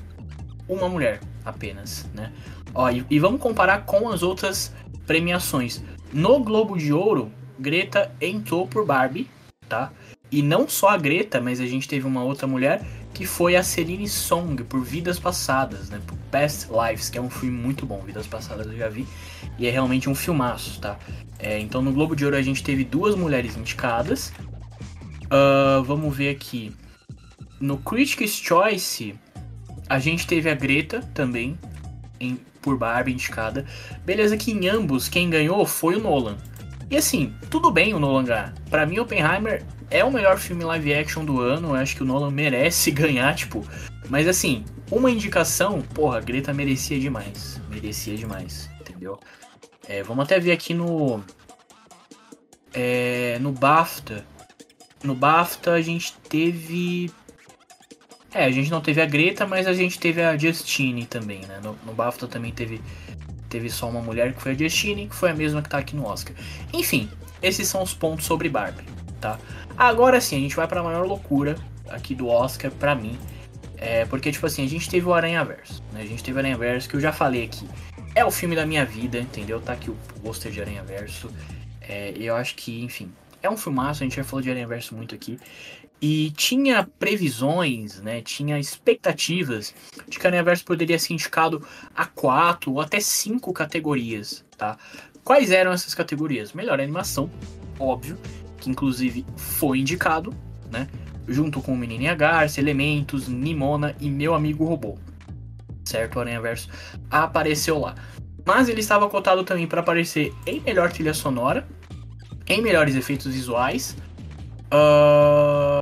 uma 0.68 0.88
mulher 0.88 1.20
apenas, 1.44 2.08
né? 2.14 2.32
Ó, 2.74 2.90
e, 2.90 3.04
e, 3.10 3.18
vamos 3.18 3.40
comparar 3.40 3.84
com 3.84 4.08
as 4.08 4.22
outras 4.22 4.72
premiações. 5.06 5.82
No 6.12 6.40
Globo 6.40 6.76
de 6.76 6.92
Ouro, 6.92 7.32
Greta 7.58 8.12
entrou 8.20 8.66
por 8.66 8.84
Barbie, 8.84 9.28
tá? 9.68 9.92
E 10.30 10.42
não 10.42 10.68
só 10.68 10.90
a 10.90 10.96
Greta, 10.96 11.40
mas 11.40 11.60
a 11.60 11.66
gente 11.66 11.88
teve 11.88 12.06
uma 12.06 12.22
outra 12.22 12.46
mulher 12.46 12.84
que 13.16 13.24
foi 13.24 13.56
a 13.56 13.62
Celine 13.62 14.06
Song 14.06 14.62
por 14.64 14.84
Vidas 14.84 15.18
Passadas, 15.18 15.88
né? 15.88 15.98
Por 16.06 16.18
Past 16.30 16.68
Lives, 16.70 17.08
que 17.08 17.16
é 17.16 17.20
um 17.20 17.30
filme 17.30 17.56
muito 17.56 17.86
bom. 17.86 17.98
Vidas 18.04 18.26
Passadas 18.26 18.66
eu 18.66 18.76
já 18.76 18.90
vi 18.90 19.06
e 19.58 19.66
é 19.66 19.70
realmente 19.70 20.10
um 20.10 20.14
filmaço, 20.14 20.78
tá? 20.78 20.98
É, 21.38 21.58
então 21.58 21.80
no 21.80 21.92
Globo 21.92 22.14
de 22.14 22.26
Ouro 22.26 22.36
a 22.36 22.42
gente 22.42 22.62
teve 22.62 22.84
duas 22.84 23.14
mulheres 23.14 23.56
indicadas. 23.56 24.34
Uh, 25.24 25.82
vamos 25.84 26.14
ver 26.14 26.28
aqui. 26.28 26.76
No 27.58 27.78
Critics' 27.78 28.36
Choice 28.36 29.14
a 29.88 29.98
gente 29.98 30.26
teve 30.26 30.50
a 30.50 30.54
Greta 30.54 31.00
também 31.14 31.58
em, 32.20 32.38
por 32.60 32.76
Barbie 32.76 33.12
indicada. 33.12 33.64
Beleza 34.04 34.36
que 34.36 34.52
em 34.52 34.68
ambos 34.68 35.08
quem 35.08 35.30
ganhou 35.30 35.64
foi 35.64 35.96
o 35.96 36.02
Nolan. 36.02 36.36
E 36.90 36.98
assim, 36.98 37.32
tudo 37.48 37.70
bem 37.70 37.94
o 37.94 37.98
Nolan 37.98 38.24
ganhar. 38.24 38.54
Pra 38.68 38.84
mim, 38.84 38.98
Oppenheimer 38.98 39.64
é 39.90 40.04
o 40.04 40.10
melhor 40.10 40.38
filme 40.38 40.64
live 40.64 40.94
action 40.94 41.24
do 41.24 41.40
ano. 41.40 41.74
Acho 41.74 41.96
que 41.96 42.02
o 42.02 42.06
Nolan 42.06 42.30
merece 42.30 42.90
ganhar, 42.92 43.34
tipo. 43.34 43.66
Mas 44.08 44.28
assim, 44.28 44.64
uma 44.90 45.10
indicação, 45.10 45.82
porra, 45.82 46.20
Greta 46.20 46.52
merecia 46.52 46.98
demais. 46.98 47.60
Merecia 47.68 48.16
demais, 48.16 48.70
entendeu? 48.80 49.18
É, 49.88 50.02
vamos 50.02 50.24
até 50.24 50.38
ver 50.38 50.52
aqui 50.52 50.74
no. 50.74 51.22
É, 52.72 53.38
no 53.40 53.52
BAFTA. 53.52 54.24
No 55.02 55.14
BAFTA 55.14 55.72
a 55.72 55.80
gente 55.80 56.12
teve. 56.28 57.10
É, 58.32 58.44
a 58.44 58.50
gente 58.50 58.70
não 58.70 58.80
teve 58.80 59.00
a 59.00 59.06
Greta, 59.06 59.46
mas 59.46 59.66
a 59.66 59.72
gente 59.72 59.98
teve 59.98 60.22
a 60.22 60.36
Justine 60.36 61.06
também, 61.06 61.40
né? 61.46 61.60
No, 61.62 61.78
no 61.86 61.94
BAFTA 61.94 62.26
também 62.26 62.52
teve, 62.52 62.82
teve 63.48 63.70
só 63.70 63.88
uma 63.88 64.00
mulher 64.00 64.34
que 64.34 64.42
foi 64.42 64.52
a 64.52 64.54
Justine, 64.54 65.08
que 65.08 65.14
foi 65.14 65.30
a 65.30 65.34
mesma 65.34 65.62
que 65.62 65.70
tá 65.70 65.78
aqui 65.78 65.96
no 65.96 66.06
Oscar. 66.06 66.36
Enfim, 66.72 67.08
esses 67.42 67.66
são 67.66 67.82
os 67.82 67.94
pontos 67.94 68.26
sobre 68.26 68.48
Barbie, 68.48 68.84
tá? 69.20 69.38
Agora 69.76 70.20
sim, 70.20 70.36
a 70.36 70.40
gente 70.40 70.56
vai 70.56 70.66
para 70.66 70.80
a 70.80 70.84
maior 70.84 71.06
loucura 71.06 71.56
aqui 71.88 72.14
do 72.14 72.28
Oscar 72.28 72.70
para 72.70 72.94
mim. 72.94 73.18
É, 73.78 74.06
porque, 74.06 74.32
tipo 74.32 74.46
assim, 74.46 74.64
a 74.64 74.68
gente 74.68 74.88
teve 74.88 75.06
o 75.06 75.12
Aranha 75.12 75.44
Verso, 75.44 75.82
né? 75.92 76.00
A 76.00 76.06
gente 76.06 76.24
teve 76.24 76.36
o 76.36 76.38
Aranha 76.38 76.56
Verso, 76.56 76.88
que 76.88 76.96
eu 76.96 77.00
já 77.00 77.12
falei 77.12 77.44
aqui 77.44 77.68
é 78.16 78.24
o 78.24 78.30
filme 78.30 78.56
da 78.56 78.64
minha 78.64 78.84
vida, 78.84 79.18
entendeu? 79.18 79.60
Tá 79.60 79.74
aqui 79.74 79.90
o 79.90 79.96
pôster 80.22 80.50
de 80.50 80.58
Aranha 80.58 80.82
Verso. 80.82 81.30
É, 81.82 82.14
eu 82.16 82.34
acho 82.34 82.54
que, 82.56 82.82
enfim, 82.82 83.12
é 83.42 83.50
um 83.50 83.58
filmaço, 83.58 84.02
a 84.02 84.06
gente 84.06 84.16
já 84.16 84.24
falou 84.24 84.40
de 84.40 84.50
Aranha 84.50 84.66
Verso 84.66 84.96
muito 84.96 85.14
aqui. 85.14 85.38
E 86.00 86.30
tinha 86.30 86.88
previsões, 86.98 88.00
né? 88.00 88.22
Tinha 88.22 88.58
expectativas 88.58 89.74
de 90.08 90.18
que 90.18 90.26
Aranha 90.26 90.42
Verso 90.42 90.64
poderia 90.64 90.98
ser 90.98 91.12
indicado 91.12 91.62
a 91.94 92.06
quatro 92.06 92.72
ou 92.72 92.80
até 92.80 93.00
cinco 93.00 93.52
categorias, 93.52 94.42
tá? 94.56 94.78
Quais 95.22 95.50
eram 95.50 95.70
essas 95.70 95.94
categorias? 95.94 96.54
Melhor 96.54 96.80
animação, 96.80 97.30
óbvio, 97.78 98.18
que 98.66 98.70
inclusive 98.70 99.24
foi 99.36 99.80
indicado, 99.80 100.34
né? 100.70 100.88
Junto 101.28 101.60
com 101.60 101.72
o 101.72 101.76
Menininha 101.76 102.14
Garça, 102.14 102.60
Elementos, 102.60 103.28
Nimona 103.28 103.94
e 104.00 104.08
Meu 104.10 104.34
Amigo 104.34 104.64
Robô 104.64 104.96
certo? 105.86 106.16
O 106.16 106.20
Aranha 106.20 106.40
Verso 106.40 106.68
apareceu 107.10 107.78
lá. 107.78 107.94
Mas 108.44 108.68
ele 108.68 108.80
estava 108.80 109.08
cotado 109.08 109.42
também 109.44 109.66
para 109.66 109.80
aparecer 109.80 110.32
em 110.46 110.60
melhor 110.60 110.92
trilha 110.92 111.14
sonora, 111.14 111.66
em 112.46 112.60
melhores 112.60 112.94
efeitos 112.94 113.32
visuais, 113.32 113.96
uh... 114.72 115.80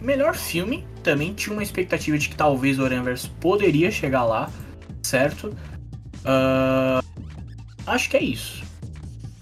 melhor 0.00 0.34
filme. 0.34 0.86
Também 1.02 1.34
tinha 1.34 1.52
uma 1.52 1.62
expectativa 1.62 2.16
de 2.16 2.28
que 2.28 2.36
talvez 2.36 2.78
o 2.78 2.84
Aranha 2.84 3.02
Verso 3.02 3.30
poderia 3.40 3.90
chegar 3.90 4.24
lá, 4.24 4.50
certo? 5.02 5.48
Uh... 6.24 7.02
Acho 7.84 8.08
que 8.08 8.16
é 8.16 8.22
isso, 8.22 8.62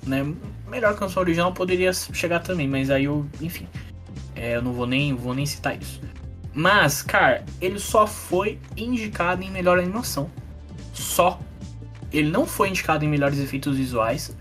né? 0.06 0.24
Melhor 0.70 0.96
canção 0.96 1.22
original 1.22 1.52
poderia 1.52 1.92
chegar 1.92 2.38
também, 2.40 2.68
mas 2.68 2.90
aí 2.90 3.04
eu, 3.04 3.26
enfim, 3.40 3.66
é, 4.36 4.54
eu 4.54 4.62
não 4.62 4.72
vou 4.72 4.86
nem, 4.86 5.14
vou 5.14 5.34
nem 5.34 5.44
citar 5.44 5.76
isso. 5.76 6.00
Mas, 6.54 7.02
cara, 7.02 7.44
ele 7.60 7.78
só 7.78 8.06
foi 8.06 8.58
indicado 8.76 9.42
em 9.42 9.50
melhor 9.50 9.78
animação. 9.78 10.30
Só. 10.92 11.40
Ele 12.12 12.30
não 12.30 12.46
foi 12.46 12.68
indicado 12.68 13.04
em 13.04 13.08
melhores 13.08 13.38
efeitos 13.38 13.76
visuais. 13.76 14.36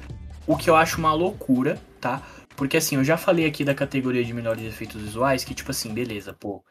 O 0.45 0.55
que 0.55 0.69
eu 0.69 0.75
acho 0.75 0.98
uma 1.00 1.13
loucura, 1.13 1.79
tá? 2.00 2.21
Porque 2.55 2.77
assim, 2.77 2.95
eu 2.95 3.03
já 3.03 3.15
falei 3.15 3.45
aqui 3.45 3.63
da 3.63 3.74
categoria 3.74 4.24
de 4.24 4.33
melhores 4.33 4.63
efeitos 4.63 5.01
visuais, 5.01 5.43
que 5.43 5.53
tipo 5.53 5.71
assim, 5.71 5.93
beleza, 5.93 6.33
pô. 6.33 6.63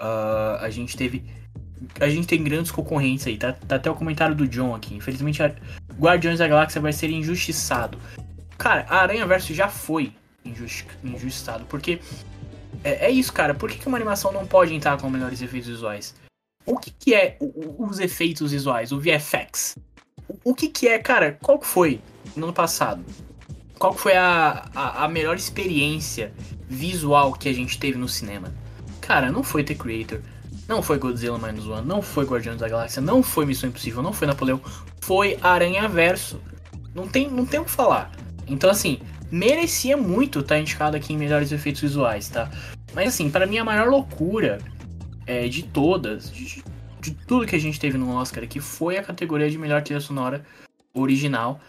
Uh, 0.00 0.56
a 0.60 0.70
gente 0.70 0.96
teve. 0.96 1.24
A 2.00 2.08
gente 2.08 2.26
tem 2.26 2.42
grandes 2.42 2.70
concorrentes 2.70 3.26
aí, 3.26 3.36
tá, 3.36 3.52
tá 3.52 3.76
até 3.76 3.90
o 3.90 3.94
comentário 3.94 4.34
do 4.34 4.48
John 4.48 4.74
aqui. 4.74 4.94
Infelizmente, 4.94 5.42
Guardiões 5.98 6.38
da 6.38 6.48
Galáxia 6.48 6.80
vai 6.80 6.92
ser 6.92 7.10
injustiçado. 7.10 7.98
Cara, 8.58 8.86
a 8.88 8.98
Aranha 8.98 9.26
Verso 9.26 9.52
já 9.52 9.68
foi 9.68 10.12
injusti 10.44 10.86
injustiçado, 11.02 11.64
porque 11.66 12.00
é, 12.82 13.06
é 13.06 13.10
isso, 13.10 13.32
cara. 13.32 13.54
Por 13.54 13.70
que, 13.70 13.78
que 13.78 13.86
uma 13.86 13.96
animação 13.96 14.32
não 14.32 14.46
pode 14.46 14.74
entrar 14.74 14.98
com 15.00 15.10
melhores 15.10 15.42
efeitos 15.42 15.68
visuais? 15.68 16.14
O 16.64 16.78
que, 16.78 16.90
que 16.90 17.14
é 17.14 17.36
o, 17.40 17.86
os 17.86 17.98
efeitos 18.00 18.52
visuais, 18.52 18.92
o 18.92 19.00
VFX? 19.00 19.76
O, 20.28 20.50
o, 20.50 20.54
que, 20.54 20.68
que 20.68 20.88
é, 20.88 20.98
cara? 20.98 21.38
Qual 21.40 21.58
que 21.58 21.66
foi 21.66 22.00
no 22.34 22.46
ano 22.46 22.52
passado? 22.52 23.04
Qual 23.78 23.94
que 23.94 24.00
foi 24.00 24.16
a, 24.16 24.68
a, 24.74 25.04
a 25.04 25.08
melhor 25.08 25.36
experiência 25.36 26.32
visual 26.68 27.32
que 27.32 27.48
a 27.48 27.52
gente 27.52 27.78
teve 27.78 27.98
no 27.98 28.08
cinema? 28.08 28.52
Cara, 29.00 29.30
não 29.30 29.42
foi 29.42 29.62
The 29.62 29.74
Creator, 29.74 30.20
não 30.66 30.82
foi 30.82 30.98
Godzilla 30.98 31.38
Minus 31.38 31.68
One, 31.68 31.86
não 31.86 32.02
foi 32.02 32.24
Guardiões 32.24 32.58
da 32.58 32.68
Galáxia, 32.68 33.00
não 33.00 33.22
foi 33.22 33.46
Missão 33.46 33.68
Impossível, 33.68 34.02
não 34.02 34.12
foi 34.12 34.26
Napoleão, 34.26 34.60
foi 35.00 35.38
Aranha 35.40 35.88
Verso. 35.88 36.40
Não 36.94 37.06
tem, 37.06 37.30
não 37.30 37.44
tem 37.46 37.60
o 37.60 37.64
que 37.64 37.70
falar. 37.70 38.10
Então, 38.46 38.70
assim, 38.70 39.00
merecia 39.30 39.96
muito 39.96 40.40
estar 40.40 40.54
tá 40.54 40.60
indicado 40.60 40.96
aqui 40.96 41.12
em 41.12 41.16
melhores 41.16 41.52
efeitos 41.52 41.82
visuais, 41.82 42.28
tá? 42.28 42.50
Mas 42.94 43.08
assim, 43.08 43.30
para 43.30 43.46
mim 43.46 43.58
a 43.58 43.64
maior 43.64 43.88
loucura 43.88 44.58
é, 45.26 45.48
de 45.48 45.64
todas, 45.64 46.30
de, 46.30 46.62
de, 47.00 47.10
tudo 47.26 47.46
que 47.46 47.56
a 47.56 47.60
gente 47.60 47.78
teve 47.78 47.98
no 47.98 48.14
Oscar 48.14 48.44
aqui, 48.44 48.60
foi 48.60 48.96
a 48.96 49.02
categoria 49.02 49.50
de 49.50 49.58
melhor 49.58 49.82
trilha 49.82 50.00
sonora 50.00 50.44
original. 50.94 51.60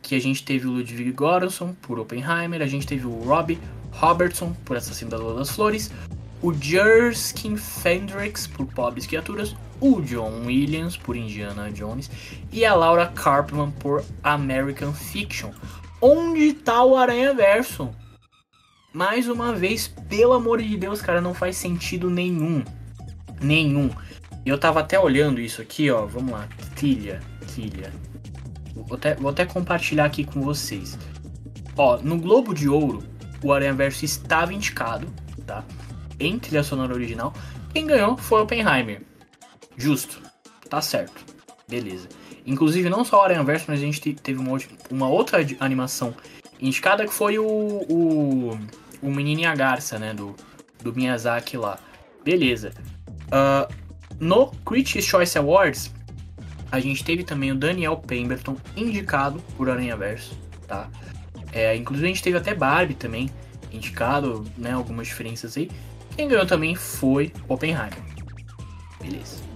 Que 0.00 0.16
a 0.16 0.20
gente 0.20 0.42
teve 0.44 0.66
o 0.66 0.72
Ludwig 0.72 1.12
Göransson 1.12 1.74
por 1.80 2.00
Oppenheimer, 2.00 2.60
a 2.60 2.66
gente 2.66 2.84
teve 2.84 3.06
o 3.06 3.22
Robbie 3.22 3.60
Robertson 3.92 4.52
por 4.64 4.76
Assassino 4.76 5.10
da 5.10 5.16
Lua 5.16 5.34
das 5.34 5.50
Flores, 5.50 5.92
o 6.42 6.52
Jerskin 6.52 7.56
Fendrix 7.56 8.48
por 8.48 8.66
Pobres 8.66 9.06
Criaturas, 9.06 9.54
o 9.80 10.00
John 10.00 10.44
Williams 10.46 10.96
por 10.96 11.16
Indiana 11.16 11.70
Jones 11.70 12.10
e 12.52 12.64
a 12.64 12.74
Laura 12.74 13.06
Carpman 13.06 13.70
por 13.78 14.04
American 14.24 14.92
Fiction. 14.92 15.52
Onde 16.02 16.52
tá 16.52 16.84
o 16.84 16.96
Aranha 16.96 17.32
Verso? 17.32 17.94
mais 18.92 19.28
uma 19.28 19.54
vez, 19.54 19.88
pelo 20.08 20.34
amor 20.34 20.60
de 20.60 20.76
Deus, 20.76 21.00
cara, 21.00 21.20
não 21.20 21.32
faz 21.32 21.56
sentido 21.56 22.10
nenhum. 22.10 22.62
Nenhum. 23.40 23.90
Eu 24.44 24.58
tava 24.58 24.80
até 24.80 24.98
olhando 25.00 25.40
isso 25.40 25.62
aqui, 25.62 25.90
ó. 25.90 26.04
Vamos 26.04 26.32
lá. 26.32 26.46
Trilha, 26.76 27.20
trilha. 27.46 27.92
Vou 28.74 28.96
até, 28.96 29.14
vou 29.14 29.30
até 29.30 29.46
compartilhar 29.46 30.04
aqui 30.04 30.24
com 30.24 30.42
vocês. 30.42 30.98
Ó, 31.76 31.98
no 31.98 32.18
Globo 32.18 32.52
de 32.52 32.68
Ouro, 32.68 33.02
o 33.42 33.52
Aranha 33.52 33.72
Verso 33.72 34.04
estava 34.04 34.52
indicado, 34.52 35.06
tá? 35.46 35.64
Em 36.20 36.38
trilha 36.38 36.62
sonora 36.62 36.92
original. 36.92 37.32
Quem 37.72 37.86
ganhou 37.86 38.16
foi 38.16 38.42
Oppenheimer. 38.42 39.02
Justo. 39.76 40.20
Tá 40.68 40.82
certo. 40.82 41.24
Beleza. 41.68 42.08
Inclusive, 42.44 42.88
não 42.88 43.04
só 43.04 43.22
Aranha 43.22 43.42
Verso, 43.42 43.66
mas 43.68 43.80
a 43.80 43.82
gente 43.82 44.00
teve 44.14 44.38
uma, 44.38 44.58
uma 44.90 45.08
outra 45.08 45.38
animação 45.60 46.14
indicada 46.60 47.06
que 47.06 47.12
foi 47.12 47.38
o, 47.38 47.46
o, 47.46 48.58
o 49.00 49.10
Menino 49.10 49.42
e 49.42 49.46
a 49.46 49.54
Garça, 49.54 49.98
né? 49.98 50.12
Do, 50.12 50.34
do 50.82 50.94
Miyazaki 50.94 51.56
lá. 51.56 51.78
Beleza. 52.24 52.72
Uh, 53.28 53.72
no 54.18 54.48
Critics' 54.64 55.04
Choice 55.04 55.36
Awards, 55.38 55.92
a 56.70 56.80
gente 56.80 57.04
teve 57.04 57.24
também 57.24 57.52
o 57.52 57.54
Daniel 57.54 57.96
Pemberton 57.96 58.56
indicado 58.76 59.40
por 59.56 59.68
Aranha 59.68 59.96
Verso, 59.96 60.38
tá? 60.66 60.88
É, 61.52 61.76
inclusive 61.76 62.06
a 62.06 62.08
gente 62.08 62.22
teve 62.22 62.38
até 62.38 62.54
Barbie 62.54 62.94
também 62.94 63.30
indicado, 63.70 64.44
né? 64.56 64.72
Algumas 64.72 65.06
diferenças 65.06 65.56
aí. 65.56 65.70
Quem 66.16 66.28
ganhou 66.28 66.46
também 66.46 66.74
foi 66.74 67.32
Oppenheimer. 67.48 68.02
Beleza. 69.00 69.51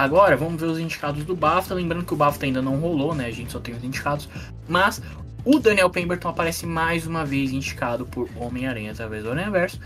Agora, 0.00 0.34
vamos 0.34 0.58
ver 0.58 0.66
os 0.66 0.78
indicados 0.78 1.24
do 1.24 1.36
BAFTA. 1.36 1.74
Lembrando 1.74 2.06
que 2.06 2.14
o 2.14 2.16
BAFTA 2.16 2.46
ainda 2.46 2.62
não 2.62 2.76
rolou, 2.76 3.14
né? 3.14 3.26
A 3.26 3.30
gente 3.30 3.52
só 3.52 3.60
tem 3.60 3.74
os 3.74 3.84
indicados. 3.84 4.30
Mas 4.66 5.02
o 5.44 5.58
Daniel 5.58 5.90
Pemberton 5.90 6.30
aparece 6.30 6.64
mais 6.64 7.06
uma 7.06 7.22
vez 7.22 7.52
indicado 7.52 8.06
por 8.06 8.26
Homem-Aranha 8.34 8.92
através 8.92 9.24
do 9.24 9.30
Aranha-Verso. 9.30 9.78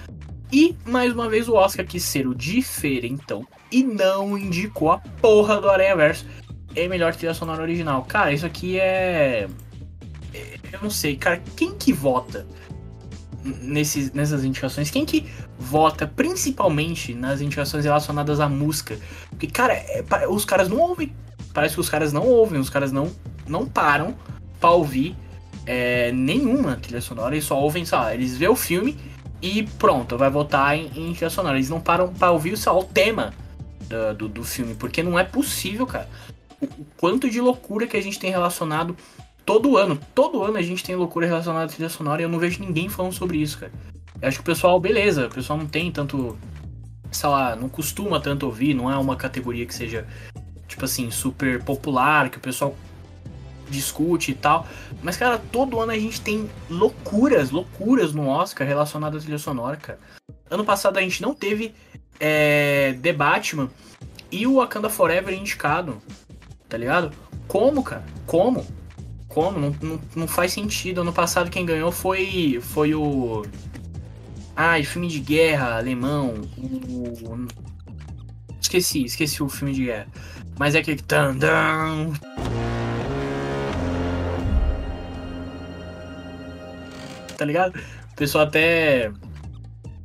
E, 0.52 0.76
mais 0.86 1.12
uma 1.12 1.28
vez, 1.28 1.48
o 1.48 1.54
Oscar 1.54 1.84
quis 1.84 2.04
ser 2.04 2.28
o 2.28 2.34
diferentão 2.34 3.44
e 3.72 3.82
não 3.82 4.38
indicou 4.38 4.92
a 4.92 4.98
porra 4.98 5.60
do 5.60 5.68
Aranha-Verso 5.68 6.24
em 6.76 6.88
melhor 6.88 7.12
trilha 7.16 7.34
sonora 7.34 7.62
original. 7.62 8.04
Cara, 8.04 8.32
isso 8.32 8.46
aqui 8.46 8.78
é... 8.78 9.48
é... 10.32 10.58
Eu 10.72 10.78
não 10.80 10.90
sei, 10.90 11.16
cara, 11.16 11.42
quem 11.56 11.74
que 11.74 11.92
vota 11.92 12.46
nesses, 13.44 14.12
nessas 14.12 14.44
indicações? 14.44 14.90
Quem 14.90 15.04
que 15.04 15.26
vota 15.58 16.06
principalmente 16.06 17.14
nas 17.14 17.40
indicações 17.40 17.84
relacionadas 17.84 18.40
à 18.40 18.48
música? 18.48 18.98
Porque, 19.30 19.46
cara, 19.46 19.74
é, 19.74 20.04
os 20.28 20.44
caras 20.44 20.68
não 20.68 20.78
ouvem. 20.78 21.12
Parece 21.52 21.74
que 21.74 21.80
os 21.80 21.88
caras 21.88 22.12
não 22.12 22.26
ouvem, 22.26 22.58
os 22.58 22.70
caras 22.70 22.90
não, 22.90 23.12
não 23.46 23.66
param 23.66 24.16
pra 24.58 24.70
ouvir 24.70 25.16
é, 25.66 26.10
nenhuma 26.12 26.76
trilha 26.76 27.00
sonora, 27.00 27.34
eles 27.34 27.44
só 27.44 27.58
ouvem, 27.60 27.84
sei 27.84 27.98
lá, 27.98 28.14
eles 28.14 28.36
vê 28.36 28.48
o 28.48 28.56
filme 28.56 28.96
e 29.40 29.62
pronto, 29.62 30.16
vai 30.16 30.30
votar 30.30 30.76
em, 30.76 30.86
em 30.96 31.12
trilha 31.12 31.30
sonora. 31.30 31.56
Eles 31.56 31.68
não 31.68 31.80
param 31.80 32.12
pra 32.12 32.30
ouvir 32.30 32.56
só 32.56 32.78
o 32.78 32.84
tema 32.84 33.32
do, 33.88 34.14
do, 34.14 34.28
do 34.28 34.44
filme, 34.44 34.74
porque 34.74 35.02
não 35.02 35.18
é 35.18 35.24
possível, 35.24 35.86
cara. 35.86 36.08
O, 36.60 36.64
o 36.64 36.86
quanto 36.96 37.30
de 37.30 37.40
loucura 37.40 37.86
que 37.86 37.96
a 37.96 38.02
gente 38.02 38.18
tem 38.18 38.30
relacionado 38.30 38.96
todo 39.44 39.76
ano. 39.76 39.98
Todo 40.14 40.42
ano 40.42 40.56
a 40.56 40.62
gente 40.62 40.84
tem 40.84 40.96
loucura 40.96 41.26
relacionada 41.26 41.66
à 41.66 41.68
trilha 41.68 41.88
sonora 41.88 42.20
e 42.20 42.24
eu 42.24 42.28
não 42.28 42.38
vejo 42.38 42.62
ninguém 42.62 42.88
falando 42.88 43.12
sobre 43.12 43.38
isso, 43.38 43.58
cara. 43.58 43.72
Eu 44.20 44.28
acho 44.28 44.38
que 44.38 44.42
o 44.42 44.44
pessoal, 44.44 44.78
beleza, 44.80 45.26
o 45.26 45.30
pessoal 45.30 45.58
não 45.58 45.66
tem 45.66 45.90
tanto. 45.90 46.36
Sei 47.10 47.28
lá, 47.28 47.54
não 47.54 47.68
costuma 47.68 48.20
tanto 48.20 48.46
ouvir, 48.46 48.74
não 48.74 48.90
é 48.90 48.96
uma 48.96 49.14
categoria 49.14 49.64
que 49.66 49.74
seja, 49.74 50.06
tipo 50.66 50.84
assim, 50.84 51.10
super 51.10 51.62
popular, 51.62 52.28
que 52.28 52.38
o 52.38 52.40
pessoal 52.40 52.74
discute 53.70 54.32
e 54.32 54.34
tal. 54.34 54.66
Mas, 55.02 55.16
cara, 55.16 55.38
todo 55.38 55.80
ano 55.80 55.92
a 55.92 55.98
gente 55.98 56.20
tem 56.20 56.48
loucuras, 56.68 57.50
loucuras 57.50 58.12
no 58.12 58.28
Oscar 58.28 58.66
relacionadas 58.66 59.22
à 59.22 59.24
trilha 59.24 59.38
sonora, 59.38 59.76
cara. 59.76 59.98
Ano 60.50 60.64
passado 60.64 60.98
a 60.98 61.02
gente 61.02 61.22
não 61.22 61.34
teve 61.34 61.74
é, 62.18 62.98
The 63.00 63.12
Batman 63.12 63.70
e 64.30 64.46
o 64.46 64.56
Wakanda 64.56 64.90
Forever 64.90 65.34
indicado, 65.34 66.02
tá 66.68 66.76
ligado? 66.76 67.12
Como, 67.46 67.82
cara? 67.82 68.04
Como? 68.26 68.66
Como, 69.34 69.58
não, 69.58 69.76
não, 69.82 70.00
não, 70.14 70.28
faz 70.28 70.52
sentido. 70.52 71.00
Ano 71.00 71.12
passado 71.12 71.50
quem 71.50 71.66
ganhou 71.66 71.90
foi, 71.90 72.60
foi 72.62 72.94
o. 72.94 73.44
Ai, 74.54 74.84
filme 74.84 75.08
de 75.08 75.18
guerra 75.18 75.76
alemão. 75.76 76.34
O... 76.56 77.46
Esqueci, 78.60 79.04
esqueci 79.04 79.42
o 79.42 79.48
filme 79.48 79.74
de 79.74 79.86
guerra. 79.86 80.06
Mas 80.56 80.76
é 80.76 80.78
aquele. 80.78 81.02
Tandam. 81.02 82.12
Tá 87.36 87.44
ligado? 87.44 87.76
O 88.12 88.14
pessoal 88.14 88.44
até. 88.44 89.10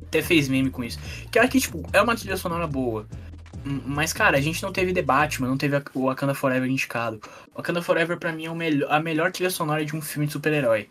Até 0.08 0.22
fez 0.22 0.48
meme 0.48 0.70
com 0.70 0.82
isso. 0.82 0.98
Que 1.30 1.38
é 1.38 1.46
que, 1.46 1.60
tipo, 1.60 1.86
é 1.92 2.02
uma 2.02 2.16
trilha 2.16 2.36
sonora 2.36 2.66
boa. 2.66 3.06
Mas, 3.64 4.12
cara, 4.12 4.38
a 4.38 4.40
gente 4.40 4.62
não 4.62 4.72
teve 4.72 4.92
debate, 4.92 5.40
mas 5.40 5.50
não 5.50 5.58
teve 5.58 5.76
o 5.94 6.06
Wakanda 6.06 6.34
Forever 6.34 6.68
indicado. 6.68 7.20
O 7.52 7.58
Wakanda 7.58 7.82
Forever, 7.82 8.18
para 8.18 8.32
mim, 8.32 8.46
é 8.46 8.54
melhor, 8.54 8.90
a 8.90 9.00
melhor 9.00 9.32
trilha 9.32 9.50
sonora 9.50 9.84
de 9.84 9.94
um 9.94 10.00
filme 10.00 10.26
de 10.26 10.32
super-herói. 10.32 10.88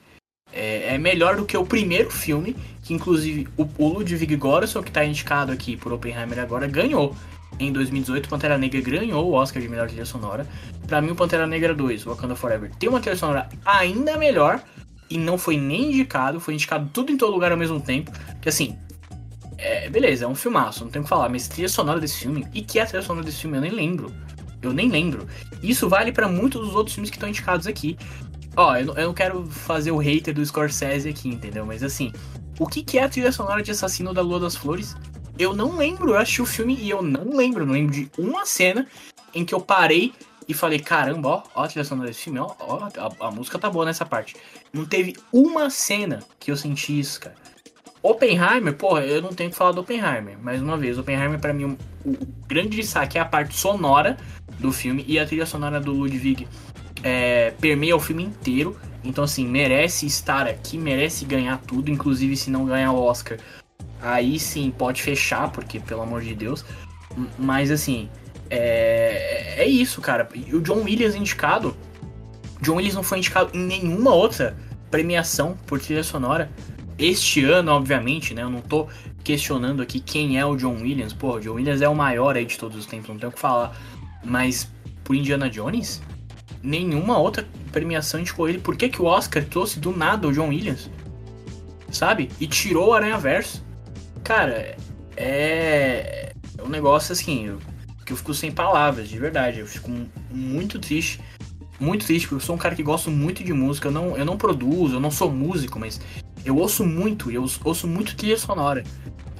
É, 0.51 0.95
é, 0.95 0.97
melhor 0.97 1.36
do 1.36 1.45
que 1.45 1.55
o 1.55 1.65
primeiro 1.65 2.10
filme, 2.10 2.55
que 2.84 2.93
inclusive 2.93 3.47
o, 3.55 3.88
Ludwig 3.88 4.36
Göransson, 4.36 4.82
que 4.82 4.91
tá 4.91 5.05
indicado 5.05 5.51
aqui 5.51 5.77
por 5.77 5.93
Oppenheimer 5.93 6.39
agora, 6.39 6.67
ganhou. 6.67 7.15
Em 7.60 7.71
2018, 7.71 8.29
Pantera 8.29 8.58
Negra 8.58 8.82
ganhou 8.82 9.29
o 9.29 9.34
Oscar 9.34 9.62
de 9.62 9.67
melhor 9.67 9.88
trilha 9.88 10.05
sonora. 10.05 10.47
Para 10.88 11.01
mim, 11.01 11.12
o 11.12 11.15
Pantera 11.15 11.45
Negra 11.45 11.73
2, 11.73 12.05
o 12.05 12.10
Wakanda 12.10 12.36
Forever, 12.36 12.71
tem 12.79 12.89
uma 12.89 12.99
trilha 12.99 13.15
sonora 13.15 13.49
ainda 13.65 14.17
melhor 14.17 14.63
e 15.10 15.17
não 15.17 15.38
foi 15.38 15.58
nem 15.58 15.91
indicado, 15.91 16.39
foi 16.39 16.53
indicado 16.53 16.89
tudo 16.93 17.12
em 17.12 17.17
todo 17.17 17.32
lugar 17.32 17.51
ao 17.51 17.58
mesmo 17.58 17.79
tempo. 17.79 18.12
Que 18.41 18.49
assim, 18.49 18.77
é, 19.60 19.89
beleza, 19.89 20.26
é 20.26 20.28
um 20.28 20.36
filmaço, 20.36 20.84
não 20.86 20.91
tem 20.91 21.02
o 21.02 21.04
que 21.04 21.10
falar, 21.10 21.28
mas 21.30 21.48
trilha 21.48 21.67
sonora 21.67 22.00
desse 22.00 22.19
filme, 22.19 22.48
e 22.54 22.62
que 22.62 22.80
é 22.80 22.84
a 22.84 22.86
trilha 22.86 23.04
sonora 23.04 23.26
desse 23.26 23.41
filme, 23.41 23.58
eu 23.58 23.62
nem 23.62 23.72
lembro. 23.72 24.13
Eu 24.62 24.74
nem 24.74 24.89
lembro. 24.89 25.28
Isso 25.62 25.88
vale 25.88 26.12
para 26.12 26.28
muitos 26.28 26.62
dos 26.62 26.76
outros 26.76 26.93
filmes 26.93 27.10
que 27.10 27.15
estão 27.17 27.30
indicados 27.30 27.67
aqui. 27.67 27.98
Ó, 28.56 28.76
eu, 28.76 28.93
eu 28.95 29.08
não 29.08 29.13
quero 29.13 29.45
fazer 29.45 29.91
o 29.91 29.98
hater 29.98 30.34
do 30.34 30.45
Scorsese 30.45 31.08
aqui, 31.08 31.30
entendeu? 31.30 31.65
Mas 31.65 31.84
assim, 31.84 32.12
o 32.58 32.65
que, 32.65 32.84
que 32.84 32.98
é 32.98 33.04
a 33.04 33.10
trilha 33.10 33.32
sonora 33.32 33.62
de 33.62 33.72
Assassino 33.72 34.13
da 34.13 34.22
Lua 34.22 34.39
das 34.39 34.56
Flores? 34.56 34.95
Eu 35.38 35.56
não 35.56 35.78
lembro, 35.78 36.12
eu 36.12 36.17
assisti 36.17 36.41
o 36.41 36.45
filme 36.45 36.76
e 36.76 36.89
eu 36.89 37.02
não 37.02 37.36
lembro, 37.36 37.65
não 37.65 37.74
lembro 37.74 37.93
de 37.93 38.12
uma 38.17 38.45
cena 38.45 38.86
em 39.34 39.45
que 39.45 39.54
eu 39.54 39.62
parei 39.62 40.13
e 40.45 40.54
falei, 40.54 40.80
caramba, 40.80 41.30
ó, 41.30 41.43
ó 41.56 41.63
a 41.63 41.67
trilha 41.67 41.86
sonora 41.86 42.10
desse 42.10 42.24
filme, 42.24 42.39
ó, 42.39 42.54
ó 42.60 42.89
a, 42.98 43.28
a 43.28 43.32
música 43.32 43.58
tá 43.58 43.69
boa 43.69 43.86
nessa 43.86 44.06
parte. 44.06 44.36
Não 44.74 44.86
teve 44.86 45.15
uma 45.32 45.69
cena 45.69 46.19
que 46.38 46.52
eu 46.52 46.58
senti 46.58 47.00
isso, 47.00 47.22
cara. 47.22 47.36
Oppenheimer, 48.02 48.74
porra, 48.74 49.02
eu 49.02 49.22
não 49.22 49.34
tenho 49.34 49.50
que 49.50 49.56
falar 49.56 49.74
do 49.74 49.82
Oppenheimer. 49.82 50.38
Mais 50.42 50.62
uma 50.62 50.78
vez, 50.78 50.98
Oppenheimer 50.98 51.40
para 51.40 51.54
mim 51.54 51.66
o, 51.66 51.78
o, 52.10 52.18
grande 52.48 52.78
destaque 52.78 53.18
é 53.18 53.22
a 53.22 53.26
parte 53.26 53.58
sonora 53.58 54.18
do 54.58 54.72
filme 54.72 55.04
e 55.08 55.20
a 55.20 55.26
trilha 55.26 55.46
sonora 55.46 55.80
do 55.82 55.92
Ludwig 55.92 56.48
é, 57.04 57.52
permeia 57.60 57.96
o 57.96 58.00
filme 58.00 58.24
inteiro. 58.24 58.78
Então 59.04 59.24
assim, 59.24 59.46
merece 59.46 60.06
estar 60.06 60.48
aqui, 60.48 60.78
merece 60.78 61.26
ganhar 61.26 61.58
tudo, 61.68 61.92
inclusive 61.92 62.36
se 62.38 62.50
não 62.50 62.66
ganhar 62.66 62.92
o 62.94 63.02
Oscar, 63.02 63.38
aí 64.02 64.40
sim 64.40 64.72
pode 64.72 65.02
fechar, 65.02 65.52
porque 65.52 65.80
pelo 65.80 66.02
amor 66.02 66.22
de 66.22 66.34
Deus. 66.34 66.66
Mas 67.38 67.70
assim, 67.70 68.10
é, 68.50 69.56
é 69.58 69.68
isso, 69.68 70.00
cara. 70.00 70.28
E 70.34 70.56
o 70.56 70.62
John 70.62 70.84
Williams 70.84 71.16
indicado, 71.16 71.76
John 72.62 72.76
Williams 72.76 72.96
não 72.96 73.04
foi 73.04 73.18
indicado 73.18 73.52
em 73.54 73.60
nenhuma 73.60 74.14
outra 74.14 74.56
premiação 74.90 75.58
por 75.68 75.80
trilha 75.80 76.04
sonora 76.04 76.50
este 77.00 77.44
ano, 77.46 77.72
obviamente, 77.72 78.34
né? 78.34 78.44
Eu 78.44 78.50
não 78.50 78.62
tô 78.62 78.88
questionando 79.24 79.82
aqui 79.82 80.00
quem 80.00 80.38
é 80.38 80.46
o 80.46 80.56
John 80.56 80.76
Williams. 80.82 81.14
Pô, 81.14 81.36
o 81.36 81.40
John 81.40 81.54
Williams 81.54 81.82
é 81.82 81.88
o 81.88 81.96
maior 81.96 82.36
aí 82.36 82.46
de 82.46 82.58
todos 82.58 82.78
os 82.78 82.86
tempos, 82.86 83.10
não 83.10 83.18
tenho 83.18 83.32
o 83.32 83.34
que 83.34 83.40
falar. 83.40 83.76
Mas 84.24 84.70
por 85.04 85.16
Indiana 85.16 85.50
Jones, 85.50 86.02
nenhuma 86.62 87.18
outra 87.18 87.48
premiação 87.72 88.20
indicou 88.20 88.50
ele. 88.50 88.60
Por 88.60 88.76
que, 88.76 88.90
que 88.90 89.02
o 89.02 89.06
Oscar 89.06 89.44
trouxe 89.46 89.80
do 89.80 89.96
nada 89.96 90.28
o 90.28 90.34
John 90.34 90.50
Williams? 90.50 90.90
Sabe? 91.92 92.30
E 92.40 92.46
tirou 92.48 92.90
o 92.90 92.94
Aranha 92.94 93.18
Verso. 93.18 93.64
Cara, 94.24 94.76
é. 95.16 96.34
É 96.58 96.64
um 96.64 96.70
negócio 96.70 97.14
assim, 97.14 97.48
eu, 97.48 97.60
que 98.06 98.12
eu 98.12 98.18
fico 98.18 98.34
sem 98.34 98.52
palavras, 98.52 99.08
de 99.08 99.18
verdade. 99.18 99.60
Eu 99.60 99.68
fico 99.68 99.90
muito 100.30 100.78
triste. 100.78 101.22
Muito 101.80 102.06
triste, 102.06 102.28
porque 102.28 102.44
eu 102.44 102.46
sou 102.46 102.56
um 102.56 102.60
cara 102.60 102.76
que 102.76 102.84
gosto 102.84 103.10
muito 103.10 103.42
de 103.44 103.54
música. 103.54 103.88
Eu 103.88 103.92
não, 103.92 104.18
eu 104.18 104.26
não 104.26 104.38
produzo, 104.38 104.96
eu 104.96 105.00
não 105.00 105.10
sou 105.10 105.32
músico, 105.32 105.80
mas 105.80 106.02
eu 106.45 106.58
ouço 106.58 106.86
muito, 106.86 107.32
eu 107.32 107.45
ouço 107.63 107.88
muito 107.88 108.15
trilha 108.15 108.38
sonora, 108.38 108.84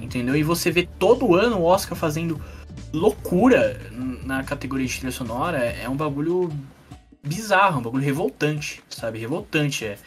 entendeu? 0.00 0.36
E 0.36 0.42
você 0.42 0.70
vê 0.70 0.88
todo 0.98 1.34
ano 1.34 1.58
o 1.58 1.64
Oscar 1.64 1.96
fazendo 1.96 2.40
loucura 2.92 3.80
na 4.24 4.42
categoria 4.44 4.86
de 4.86 4.96
trilha 4.96 5.12
sonora, 5.12 5.58
é 5.58 5.88
um 5.88 5.96
bagulho 5.96 6.50
bizarro, 7.22 7.80
um 7.80 7.82
bagulho 7.82 8.04
revoltante, 8.04 8.82
sabe? 8.88 9.18
Revoltante. 9.18 9.84
É, 9.84 9.98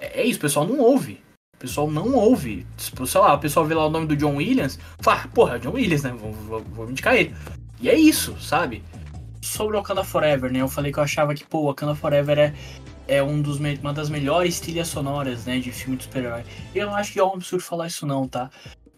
é 0.00 0.24
isso, 0.24 0.38
o 0.38 0.42
pessoal 0.42 0.66
não 0.66 0.78
ouve. 0.78 1.20
O 1.56 1.58
pessoal 1.58 1.90
não 1.90 2.14
ouve. 2.14 2.66
Tipo, 2.76 3.06
sei 3.06 3.20
lá, 3.20 3.34
o 3.34 3.38
pessoal 3.38 3.66
vê 3.66 3.74
lá 3.74 3.86
o 3.86 3.90
nome 3.90 4.06
do 4.06 4.16
John 4.16 4.36
Williams, 4.36 4.78
fala, 5.00 5.22
ah, 5.24 5.28
porra, 5.28 5.56
é 5.56 5.58
John 5.58 5.72
Williams, 5.72 6.02
né? 6.02 6.10
Vou, 6.10 6.32
vou, 6.32 6.60
vou 6.62 6.90
indicar 6.90 7.14
ele. 7.14 7.34
E 7.80 7.88
é 7.88 7.94
isso, 7.94 8.36
sabe? 8.40 8.82
Sobre 9.42 9.76
o 9.76 9.80
Wakanda 9.80 10.04
Forever, 10.04 10.52
né? 10.52 10.60
Eu 10.60 10.68
falei 10.68 10.92
que 10.92 10.98
eu 10.98 11.02
achava 11.02 11.34
que, 11.34 11.44
pô, 11.44 11.60
o 11.60 11.66
Wakanda 11.66 11.94
Forever 11.94 12.38
é, 12.38 12.54
é 13.10 13.20
um 13.22 13.42
dos, 13.42 13.58
uma 13.58 13.92
das 13.92 14.08
melhores 14.08 14.60
trilhas 14.60 14.86
sonoras, 14.86 15.44
né, 15.44 15.58
de 15.58 15.72
filme 15.72 15.96
de 15.96 16.04
super-herói. 16.04 16.44
Eu 16.72 16.86
não 16.86 16.94
acho 16.94 17.12
que 17.12 17.18
é 17.18 17.24
um 17.24 17.34
absurdo 17.34 17.64
falar 17.64 17.88
isso 17.88 18.06
não, 18.06 18.28
tá? 18.28 18.48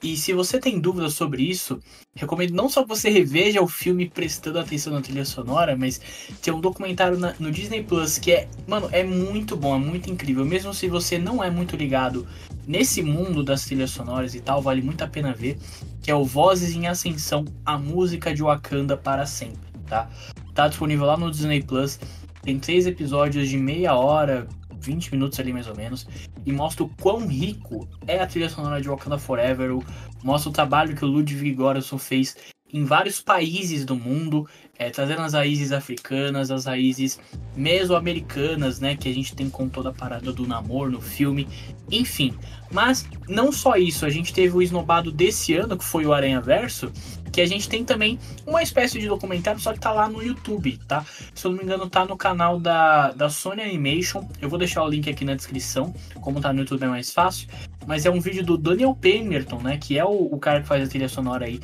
E 0.02 0.16
se 0.16 0.32
você 0.32 0.58
tem 0.58 0.80
dúvidas 0.80 1.14
sobre 1.14 1.44
isso, 1.44 1.78
recomendo 2.14 2.52
não 2.52 2.68
só 2.68 2.82
que 2.82 2.88
você 2.88 3.08
reveja 3.08 3.62
o 3.62 3.68
filme 3.68 4.10
prestando 4.10 4.58
atenção 4.58 4.92
na 4.92 5.00
trilha 5.00 5.24
sonora, 5.24 5.76
mas 5.76 6.00
tem 6.42 6.52
um 6.52 6.60
documentário 6.60 7.16
na, 7.16 7.34
no 7.38 7.52
Disney 7.52 7.84
Plus 7.84 8.18
que 8.18 8.32
é, 8.32 8.48
mano, 8.66 8.88
é 8.90 9.04
muito 9.04 9.56
bom, 9.56 9.76
é 9.76 9.78
muito 9.78 10.10
incrível. 10.10 10.44
Mesmo 10.44 10.74
se 10.74 10.88
você 10.88 11.18
não 11.18 11.42
é 11.42 11.48
muito 11.50 11.76
ligado 11.76 12.26
nesse 12.66 13.00
mundo 13.00 13.44
das 13.44 13.64
trilhas 13.64 13.92
sonoras 13.92 14.34
e 14.34 14.40
tal, 14.40 14.60
vale 14.60 14.82
muito 14.82 15.02
a 15.04 15.06
pena 15.06 15.32
ver. 15.32 15.56
Que 16.02 16.10
é 16.10 16.14
o 16.14 16.24
Vozes 16.24 16.74
em 16.74 16.88
Ascensão, 16.88 17.44
a 17.64 17.78
música 17.78 18.34
de 18.34 18.42
Wakanda 18.42 18.96
para 18.96 19.24
sempre, 19.24 19.70
tá? 19.86 20.10
Tá 20.52 20.66
disponível 20.66 21.06
lá 21.06 21.16
no 21.16 21.30
Disney 21.30 21.62
Plus. 21.62 22.00
Tem 22.42 22.58
três 22.58 22.86
episódios 22.86 23.48
de 23.48 23.56
meia 23.56 23.94
hora, 23.94 24.46
20 24.80 25.12
minutos 25.12 25.38
ali 25.38 25.52
mais 25.52 25.68
ou 25.68 25.76
menos, 25.76 26.06
e 26.44 26.52
mostra 26.52 26.84
o 26.84 26.88
quão 27.00 27.26
rico 27.26 27.88
é 28.06 28.20
a 28.20 28.26
trilha 28.26 28.50
sonora 28.50 28.80
de 28.80 28.88
Wakanda 28.88 29.18
Forever, 29.18 29.78
mostra 30.22 30.50
o 30.50 30.52
trabalho 30.52 30.96
que 30.96 31.04
o 31.04 31.08
Ludwig 31.08 31.54
Göransson 31.54 31.98
fez 31.98 32.36
em 32.72 32.84
vários 32.84 33.20
países 33.20 33.84
do 33.84 33.94
mundo, 33.94 34.48
é, 34.78 34.88
trazendo 34.88 35.20
as 35.20 35.34
raízes 35.34 35.72
africanas, 35.72 36.50
as 36.50 36.64
raízes 36.64 37.20
mesoamericanas, 37.54 38.80
né, 38.80 38.96
que 38.96 39.08
a 39.08 39.12
gente 39.12 39.34
tem 39.34 39.50
com 39.50 39.68
toda 39.68 39.90
a 39.90 39.92
parada 39.92 40.32
do 40.32 40.46
namoro 40.46 40.90
no 40.90 41.00
filme, 41.00 41.46
enfim. 41.90 42.34
Mas 42.72 43.06
não 43.28 43.52
só 43.52 43.76
isso, 43.76 44.06
a 44.06 44.10
gente 44.10 44.32
teve 44.32 44.56
o 44.56 44.62
esnobado 44.62 45.12
desse 45.12 45.54
ano, 45.54 45.76
que 45.76 45.84
foi 45.84 46.06
o 46.06 46.14
Aranha 46.14 46.40
Verso, 46.40 46.90
que 47.32 47.40
a 47.40 47.46
gente 47.46 47.68
tem 47.68 47.82
também 47.84 48.18
uma 48.46 48.62
espécie 48.62 49.00
de 49.00 49.08
documentário, 49.08 49.58
só 49.58 49.72
que 49.72 49.80
tá 49.80 49.90
lá 49.90 50.08
no 50.08 50.22
YouTube, 50.22 50.78
tá? 50.86 51.04
Se 51.34 51.46
eu 51.46 51.50
não 51.50 51.58
me 51.58 51.64
engano, 51.64 51.88
tá 51.88 52.04
no 52.04 52.16
canal 52.16 52.60
da, 52.60 53.10
da 53.12 53.30
Sony 53.30 53.62
Animation. 53.62 54.28
Eu 54.40 54.50
vou 54.50 54.58
deixar 54.58 54.84
o 54.84 54.88
link 54.88 55.08
aqui 55.08 55.24
na 55.24 55.34
descrição, 55.34 55.94
como 56.20 56.40
tá 56.40 56.52
no 56.52 56.60
YouTube 56.60 56.84
é 56.84 56.88
mais 56.88 57.10
fácil. 57.10 57.48
Mas 57.86 58.04
é 58.04 58.10
um 58.10 58.20
vídeo 58.20 58.44
do 58.44 58.58
Daniel 58.58 58.94
Pemberton, 58.94 59.60
né? 59.60 59.78
Que 59.78 59.98
é 59.98 60.04
o, 60.04 60.10
o 60.10 60.38
cara 60.38 60.60
que 60.60 60.68
faz 60.68 60.86
a 60.86 60.88
trilha 60.88 61.08
sonora 61.08 61.46
aí 61.46 61.58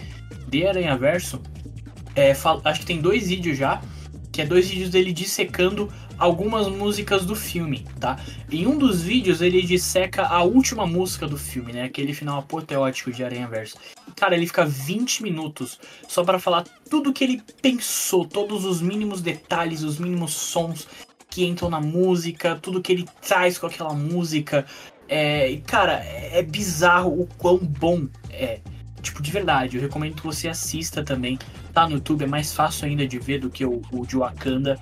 de 0.49 0.67
Aranha 0.67 0.97
Verso. 0.97 1.41
É, 2.17 2.33
acho 2.65 2.81
que 2.81 2.87
tem 2.87 3.01
dois 3.01 3.29
vídeos 3.29 3.59
já, 3.59 3.81
que 4.33 4.43
é 4.43 4.47
dois 4.47 4.69
vídeos 4.69 4.91
dele 4.91 5.13
dissecando 5.13 5.93
algumas 6.19 6.67
músicas 6.67 7.25
do 7.25 7.37
filme, 7.37 7.87
tá? 8.01 8.19
Em 8.51 8.67
um 8.67 8.77
dos 8.77 9.03
vídeos 9.03 9.41
ele 9.41 9.63
disseca 9.63 10.27
a 10.27 10.43
última 10.43 10.87
música 10.87 11.27
do 11.27 11.37
filme, 11.37 11.73
né? 11.73 11.85
Aquele 11.85 12.13
final 12.13 12.39
apoteótico 12.39 13.13
de 13.13 13.23
Aranha 13.23 13.47
Verso. 13.47 13.77
Cara, 14.19 14.35
ele 14.35 14.47
fica 14.47 14.65
20 14.65 15.23
minutos 15.23 15.79
só 16.09 16.25
para 16.25 16.39
falar 16.39 16.65
tudo 16.91 17.13
que 17.13 17.23
ele 17.23 17.43
pensou, 17.63 18.25
todos 18.25 18.65
os 18.65 18.81
mínimos 18.81 19.21
detalhes, 19.21 19.83
os 19.83 19.99
mínimos 19.99 20.33
sons 20.33 20.89
que 21.31 21.45
entram 21.45 21.71
na 21.71 21.81
música, 21.81 22.59
tudo 22.61 22.83
que 22.83 22.91
ele 22.91 23.07
traz 23.23 23.59
com 23.59 23.67
aquela 23.67 23.95
música. 23.95 24.67
É, 25.09 25.61
cara, 25.67 26.03
é 26.05 26.43
bizarro 26.43 27.23
o 27.23 27.29
quão 27.39 27.59
bom 27.59 28.09
é. 28.31 28.61
Tipo, 29.01 29.23
de 29.23 29.31
verdade, 29.31 29.77
eu 29.77 29.83
recomendo 29.83 30.17
que 30.17 30.27
você 30.27 30.49
assista 30.49 31.05
também. 31.05 31.39
Tá 31.73 31.87
no 31.87 31.95
YouTube, 31.95 32.25
é 32.25 32.27
mais 32.27 32.53
fácil 32.53 32.87
ainda 32.87 33.07
de 33.07 33.19
ver 33.19 33.39
do 33.39 33.49
que 33.49 33.65
o, 33.65 33.81
o 33.93 34.05
de 34.05 34.17
Wakanda. 34.17 34.79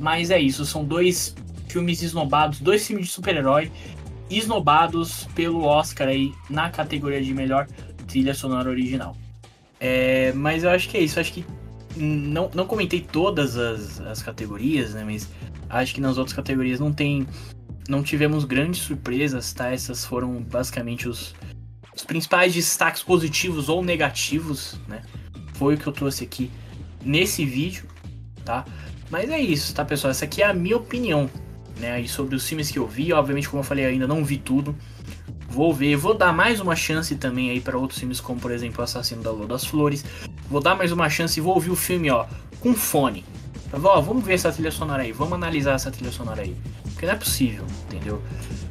Mas 0.00 0.30
é 0.30 0.40
isso, 0.40 0.66
são 0.66 0.84
dois 0.84 1.36
filmes 1.68 2.02
esnobados, 2.02 2.58
dois 2.58 2.84
filmes 2.84 3.06
de 3.06 3.12
super-herói 3.12 3.70
esnobados 4.28 5.28
pelo 5.34 5.64
Oscar 5.64 6.08
aí 6.08 6.32
na 6.48 6.70
categoria 6.70 7.22
de 7.22 7.34
melhor 7.34 7.66
trilha 8.12 8.34
sonora 8.34 8.68
original. 8.68 9.16
É, 9.80 10.32
mas 10.34 10.64
eu 10.64 10.70
acho 10.70 10.88
que 10.88 10.98
é 10.98 11.00
isso, 11.00 11.18
acho 11.18 11.32
que 11.32 11.44
não, 11.96 12.50
não 12.54 12.66
comentei 12.66 13.00
todas 13.00 13.56
as, 13.56 14.00
as 14.02 14.22
categorias, 14.22 14.92
né? 14.92 15.02
Mas 15.04 15.28
acho 15.68 15.94
que 15.94 16.00
nas 16.00 16.18
outras 16.18 16.36
categorias 16.36 16.78
não 16.78 16.92
tem. 16.92 17.26
Não 17.88 18.02
tivemos 18.02 18.44
grandes 18.44 18.82
surpresas, 18.82 19.52
tá? 19.52 19.72
Essas 19.72 20.04
foram 20.04 20.42
basicamente 20.42 21.08
os, 21.08 21.34
os 21.96 22.04
principais 22.04 22.54
destaques 22.54 23.02
positivos 23.02 23.68
ou 23.68 23.82
negativos, 23.82 24.78
né? 24.86 25.02
Foi 25.54 25.74
o 25.74 25.78
que 25.78 25.86
eu 25.86 25.92
trouxe 25.92 26.22
aqui 26.24 26.50
nesse 27.04 27.44
vídeo, 27.44 27.84
tá? 28.44 28.64
Mas 29.10 29.28
é 29.30 29.40
isso, 29.40 29.74
tá, 29.74 29.84
pessoal? 29.84 30.10
Essa 30.10 30.26
aqui 30.26 30.42
é 30.42 30.46
a 30.46 30.54
minha 30.54 30.76
opinião, 30.76 31.28
né? 31.80 32.00
E 32.00 32.06
sobre 32.06 32.36
os 32.36 32.46
filmes 32.46 32.70
que 32.70 32.78
eu 32.78 32.86
vi. 32.86 33.12
Obviamente, 33.12 33.48
como 33.48 33.60
eu 33.60 33.66
falei, 33.66 33.84
ainda 33.86 34.06
não 34.06 34.24
vi 34.24 34.36
tudo. 34.36 34.76
Vou 35.52 35.70
ver, 35.74 35.96
vou 35.96 36.14
dar 36.14 36.32
mais 36.32 36.60
uma 36.60 36.74
chance 36.74 37.14
também 37.14 37.50
aí 37.50 37.60
para 37.60 37.76
outros 37.76 38.00
filmes, 38.00 38.22
como 38.22 38.40
por 38.40 38.50
exemplo 38.50 38.82
Assassino 38.82 39.22
da 39.22 39.30
Lua 39.30 39.46
das 39.46 39.66
Flores. 39.66 40.02
Vou 40.48 40.62
dar 40.62 40.74
mais 40.74 40.92
uma 40.92 41.10
chance 41.10 41.38
e 41.38 41.42
vou 41.42 41.52
ouvir 41.52 41.68
o 41.68 41.76
filme, 41.76 42.10
ó, 42.10 42.24
com 42.58 42.72
fone. 42.72 43.22
Ó, 43.70 44.00
vamos 44.00 44.24
ver 44.24 44.32
essa 44.32 44.50
trilha 44.50 44.70
sonora 44.70 45.02
aí, 45.02 45.12
vamos 45.12 45.34
analisar 45.34 45.74
essa 45.74 45.90
trilha 45.90 46.10
sonora 46.10 46.40
aí. 46.40 46.56
Porque 46.84 47.04
não 47.04 47.12
é 47.12 47.16
possível, 47.16 47.66
entendeu? 47.84 48.22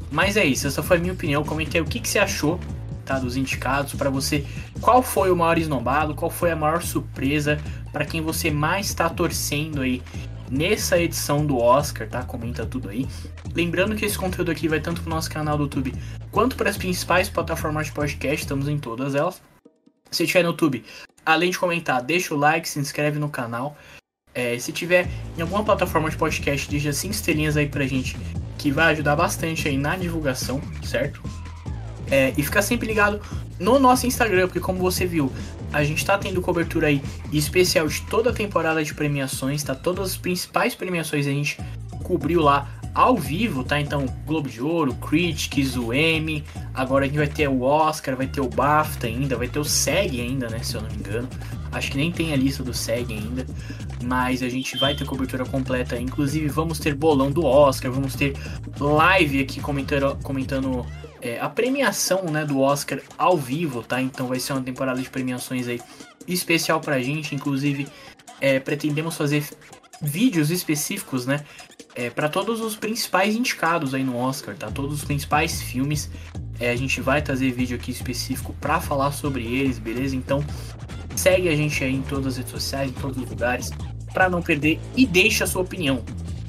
Mas 0.09 0.35
é 0.35 0.43
isso, 0.43 0.65
essa 0.65 0.81
foi 0.81 0.97
a 0.97 0.99
minha 0.99 1.13
opinião. 1.13 1.43
Comentei 1.43 1.79
o 1.79 1.85
que, 1.85 1.99
que 1.99 2.09
você 2.09 2.17
achou 2.17 2.59
tá, 3.05 3.19
dos 3.19 3.37
indicados 3.37 3.93
para 3.93 4.09
você. 4.09 4.43
Qual 4.81 5.03
foi 5.03 5.29
o 5.29 5.35
maior 5.35 5.59
esnobado? 5.59 6.15
Qual 6.15 6.31
foi 6.31 6.49
a 6.49 6.55
maior 6.55 6.81
surpresa? 6.81 7.59
Para 7.93 8.05
quem 8.05 8.21
você 8.21 8.49
mais 8.49 8.87
está 8.87 9.07
torcendo 9.07 9.81
aí 9.81 10.01
nessa 10.49 10.99
edição 10.99 11.45
do 11.45 11.59
Oscar, 11.59 12.09
tá? 12.09 12.23
Comenta 12.23 12.65
tudo 12.65 12.89
aí. 12.89 13.07
Lembrando 13.53 13.95
que 13.95 14.03
esse 14.03 14.17
conteúdo 14.17 14.49
aqui 14.49 14.67
vai 14.67 14.79
tanto 14.79 15.01
pro 15.01 15.11
nosso 15.11 15.29
canal 15.29 15.57
do 15.57 15.65
YouTube 15.65 15.93
quanto 16.31 16.55
para 16.55 16.69
as 16.69 16.77
principais 16.77 17.29
plataformas 17.29 17.87
de 17.87 17.91
podcast, 17.91 18.41
estamos 18.41 18.67
em 18.67 18.77
todas 18.77 19.15
elas. 19.15 19.41
Se 20.09 20.25
tiver 20.25 20.43
no 20.43 20.49
YouTube, 20.49 20.83
além 21.25 21.51
de 21.51 21.59
comentar, 21.59 22.01
deixa 22.01 22.33
o 22.33 22.37
like, 22.37 22.67
se 22.67 22.79
inscreve 22.79 23.19
no 23.19 23.29
canal. 23.29 23.77
É, 24.33 24.57
se 24.57 24.71
tiver 24.71 25.07
em 25.37 25.41
alguma 25.41 25.63
plataforma 25.63 26.09
de 26.09 26.17
podcast, 26.17 26.69
deixa 26.69 26.93
5 26.93 27.13
estrelinhas 27.13 27.57
aí 27.57 27.67
pra 27.67 27.85
gente, 27.85 28.17
que 28.57 28.71
vai 28.71 28.93
ajudar 28.93 29.15
bastante 29.15 29.67
aí 29.67 29.77
na 29.77 29.95
divulgação, 29.97 30.61
certo? 30.83 31.21
É, 32.09 32.33
e 32.37 32.43
fica 32.43 32.61
sempre 32.61 32.87
ligado 32.87 33.21
no 33.59 33.77
nosso 33.77 34.07
Instagram, 34.07 34.47
porque 34.47 34.59
como 34.59 34.79
você 34.79 35.05
viu, 35.05 35.31
a 35.71 35.83
gente 35.83 36.05
tá 36.05 36.17
tendo 36.17 36.41
cobertura 36.41 36.87
aí 36.87 37.01
especial 37.31 37.87
de 37.87 38.01
toda 38.03 38.29
a 38.29 38.33
temporada 38.33 38.83
de 38.83 38.93
premiações, 38.93 39.63
tá? 39.63 39.75
Todas 39.75 40.11
as 40.11 40.17
principais 40.17 40.75
premiações 40.75 41.27
a 41.27 41.29
gente 41.29 41.57
cobriu 42.03 42.41
lá 42.41 42.80
ao 42.93 43.15
vivo, 43.15 43.63
tá? 43.63 43.79
Então, 43.79 44.05
Globo 44.25 44.49
de 44.49 44.61
Ouro, 44.61 44.93
Critics, 44.95 45.75
o 45.77 45.93
Emmy, 45.93 46.43
agora 46.73 47.05
a 47.05 47.07
gente 47.07 47.17
vai 47.17 47.27
ter 47.27 47.47
o 47.47 47.61
Oscar, 47.61 48.15
vai 48.15 48.27
ter 48.27 48.41
o 48.41 48.49
BAFTA 48.49 49.07
ainda, 49.07 49.37
vai 49.37 49.47
ter 49.47 49.59
o 49.59 49.65
SEG 49.65 50.19
ainda, 50.21 50.49
né? 50.49 50.59
Se 50.59 50.75
eu 50.75 50.81
não 50.81 50.89
me 50.89 50.97
engano. 50.97 51.27
Acho 51.71 51.91
que 51.91 51.97
nem 51.97 52.11
tem 52.11 52.33
a 52.33 52.35
lista 52.35 52.63
do 52.63 52.73
SEG 52.73 53.13
ainda, 53.13 53.45
mas 54.03 54.43
a 54.43 54.49
gente 54.49 54.77
vai 54.77 54.93
ter 54.93 55.05
cobertura 55.05 55.45
completa. 55.45 55.97
Inclusive, 55.97 56.49
vamos 56.49 56.79
ter 56.79 56.93
bolão 56.93 57.31
do 57.31 57.45
Oscar, 57.45 57.89
vamos 57.91 58.13
ter 58.13 58.35
live 58.77 59.41
aqui 59.41 59.61
comentando, 59.61 60.17
comentando 60.21 60.85
é, 61.21 61.39
a 61.39 61.47
premiação 61.47 62.25
né, 62.25 62.43
do 62.43 62.59
Oscar 62.59 62.99
ao 63.17 63.37
vivo, 63.37 63.81
tá? 63.83 64.01
Então 64.01 64.27
vai 64.27 64.39
ser 64.39 64.51
uma 64.51 64.61
temporada 64.61 65.01
de 65.01 65.09
premiações 65.09 65.67
aí 65.67 65.79
especial 66.27 66.81
pra 66.81 67.01
gente. 67.01 67.33
Inclusive, 67.35 67.87
é, 68.41 68.59
pretendemos 68.59 69.15
fazer 69.15 69.47
vídeos 70.01 70.49
específicos, 70.49 71.25
né? 71.25 71.45
É, 71.95 72.09
para 72.09 72.29
todos 72.29 72.61
os 72.61 72.75
principais 72.75 73.35
indicados 73.35 73.93
aí 73.93 74.03
no 74.03 74.17
Oscar, 74.17 74.55
tá? 74.55 74.71
Todos 74.71 74.93
os 74.93 75.03
principais 75.03 75.61
filmes. 75.61 76.09
É, 76.59 76.69
a 76.69 76.75
gente 76.75 77.01
vai 77.01 77.21
trazer 77.21 77.51
vídeo 77.51 77.75
aqui 77.75 77.91
específico 77.91 78.53
para 78.61 78.79
falar 78.79 79.11
sobre 79.11 79.43
eles, 79.43 79.79
beleza? 79.79 80.15
Então 80.15 80.43
segue 81.15 81.49
a 81.49 81.55
gente 81.55 81.83
aí 81.83 81.95
em 81.95 82.01
todas 82.01 82.27
as 82.27 82.37
redes 82.37 82.51
sociais, 82.51 82.91
em 82.91 82.93
todos 82.93 83.17
os 83.17 83.29
lugares, 83.29 83.71
para 84.13 84.29
não 84.29 84.41
perder 84.41 84.79
e 84.95 85.05
deixa 85.05 85.43
a 85.43 85.47
sua 85.47 85.63
opinião, 85.63 86.03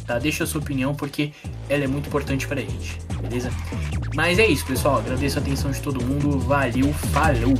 tá? 0.06 0.18
Deixa 0.18 0.44
a 0.44 0.46
sua 0.46 0.60
opinião 0.60 0.94
porque 0.94 1.32
ela 1.68 1.84
é 1.84 1.86
muito 1.86 2.08
importante 2.08 2.46
pra 2.46 2.60
gente, 2.60 2.98
beleza? 3.20 3.50
Mas 4.14 4.38
é 4.38 4.46
isso, 4.46 4.66
pessoal. 4.66 4.98
Agradeço 4.98 5.38
a 5.38 5.42
atenção 5.42 5.70
de 5.70 5.80
todo 5.80 6.04
mundo. 6.04 6.38
Valeu, 6.38 6.92
falou! 6.92 7.54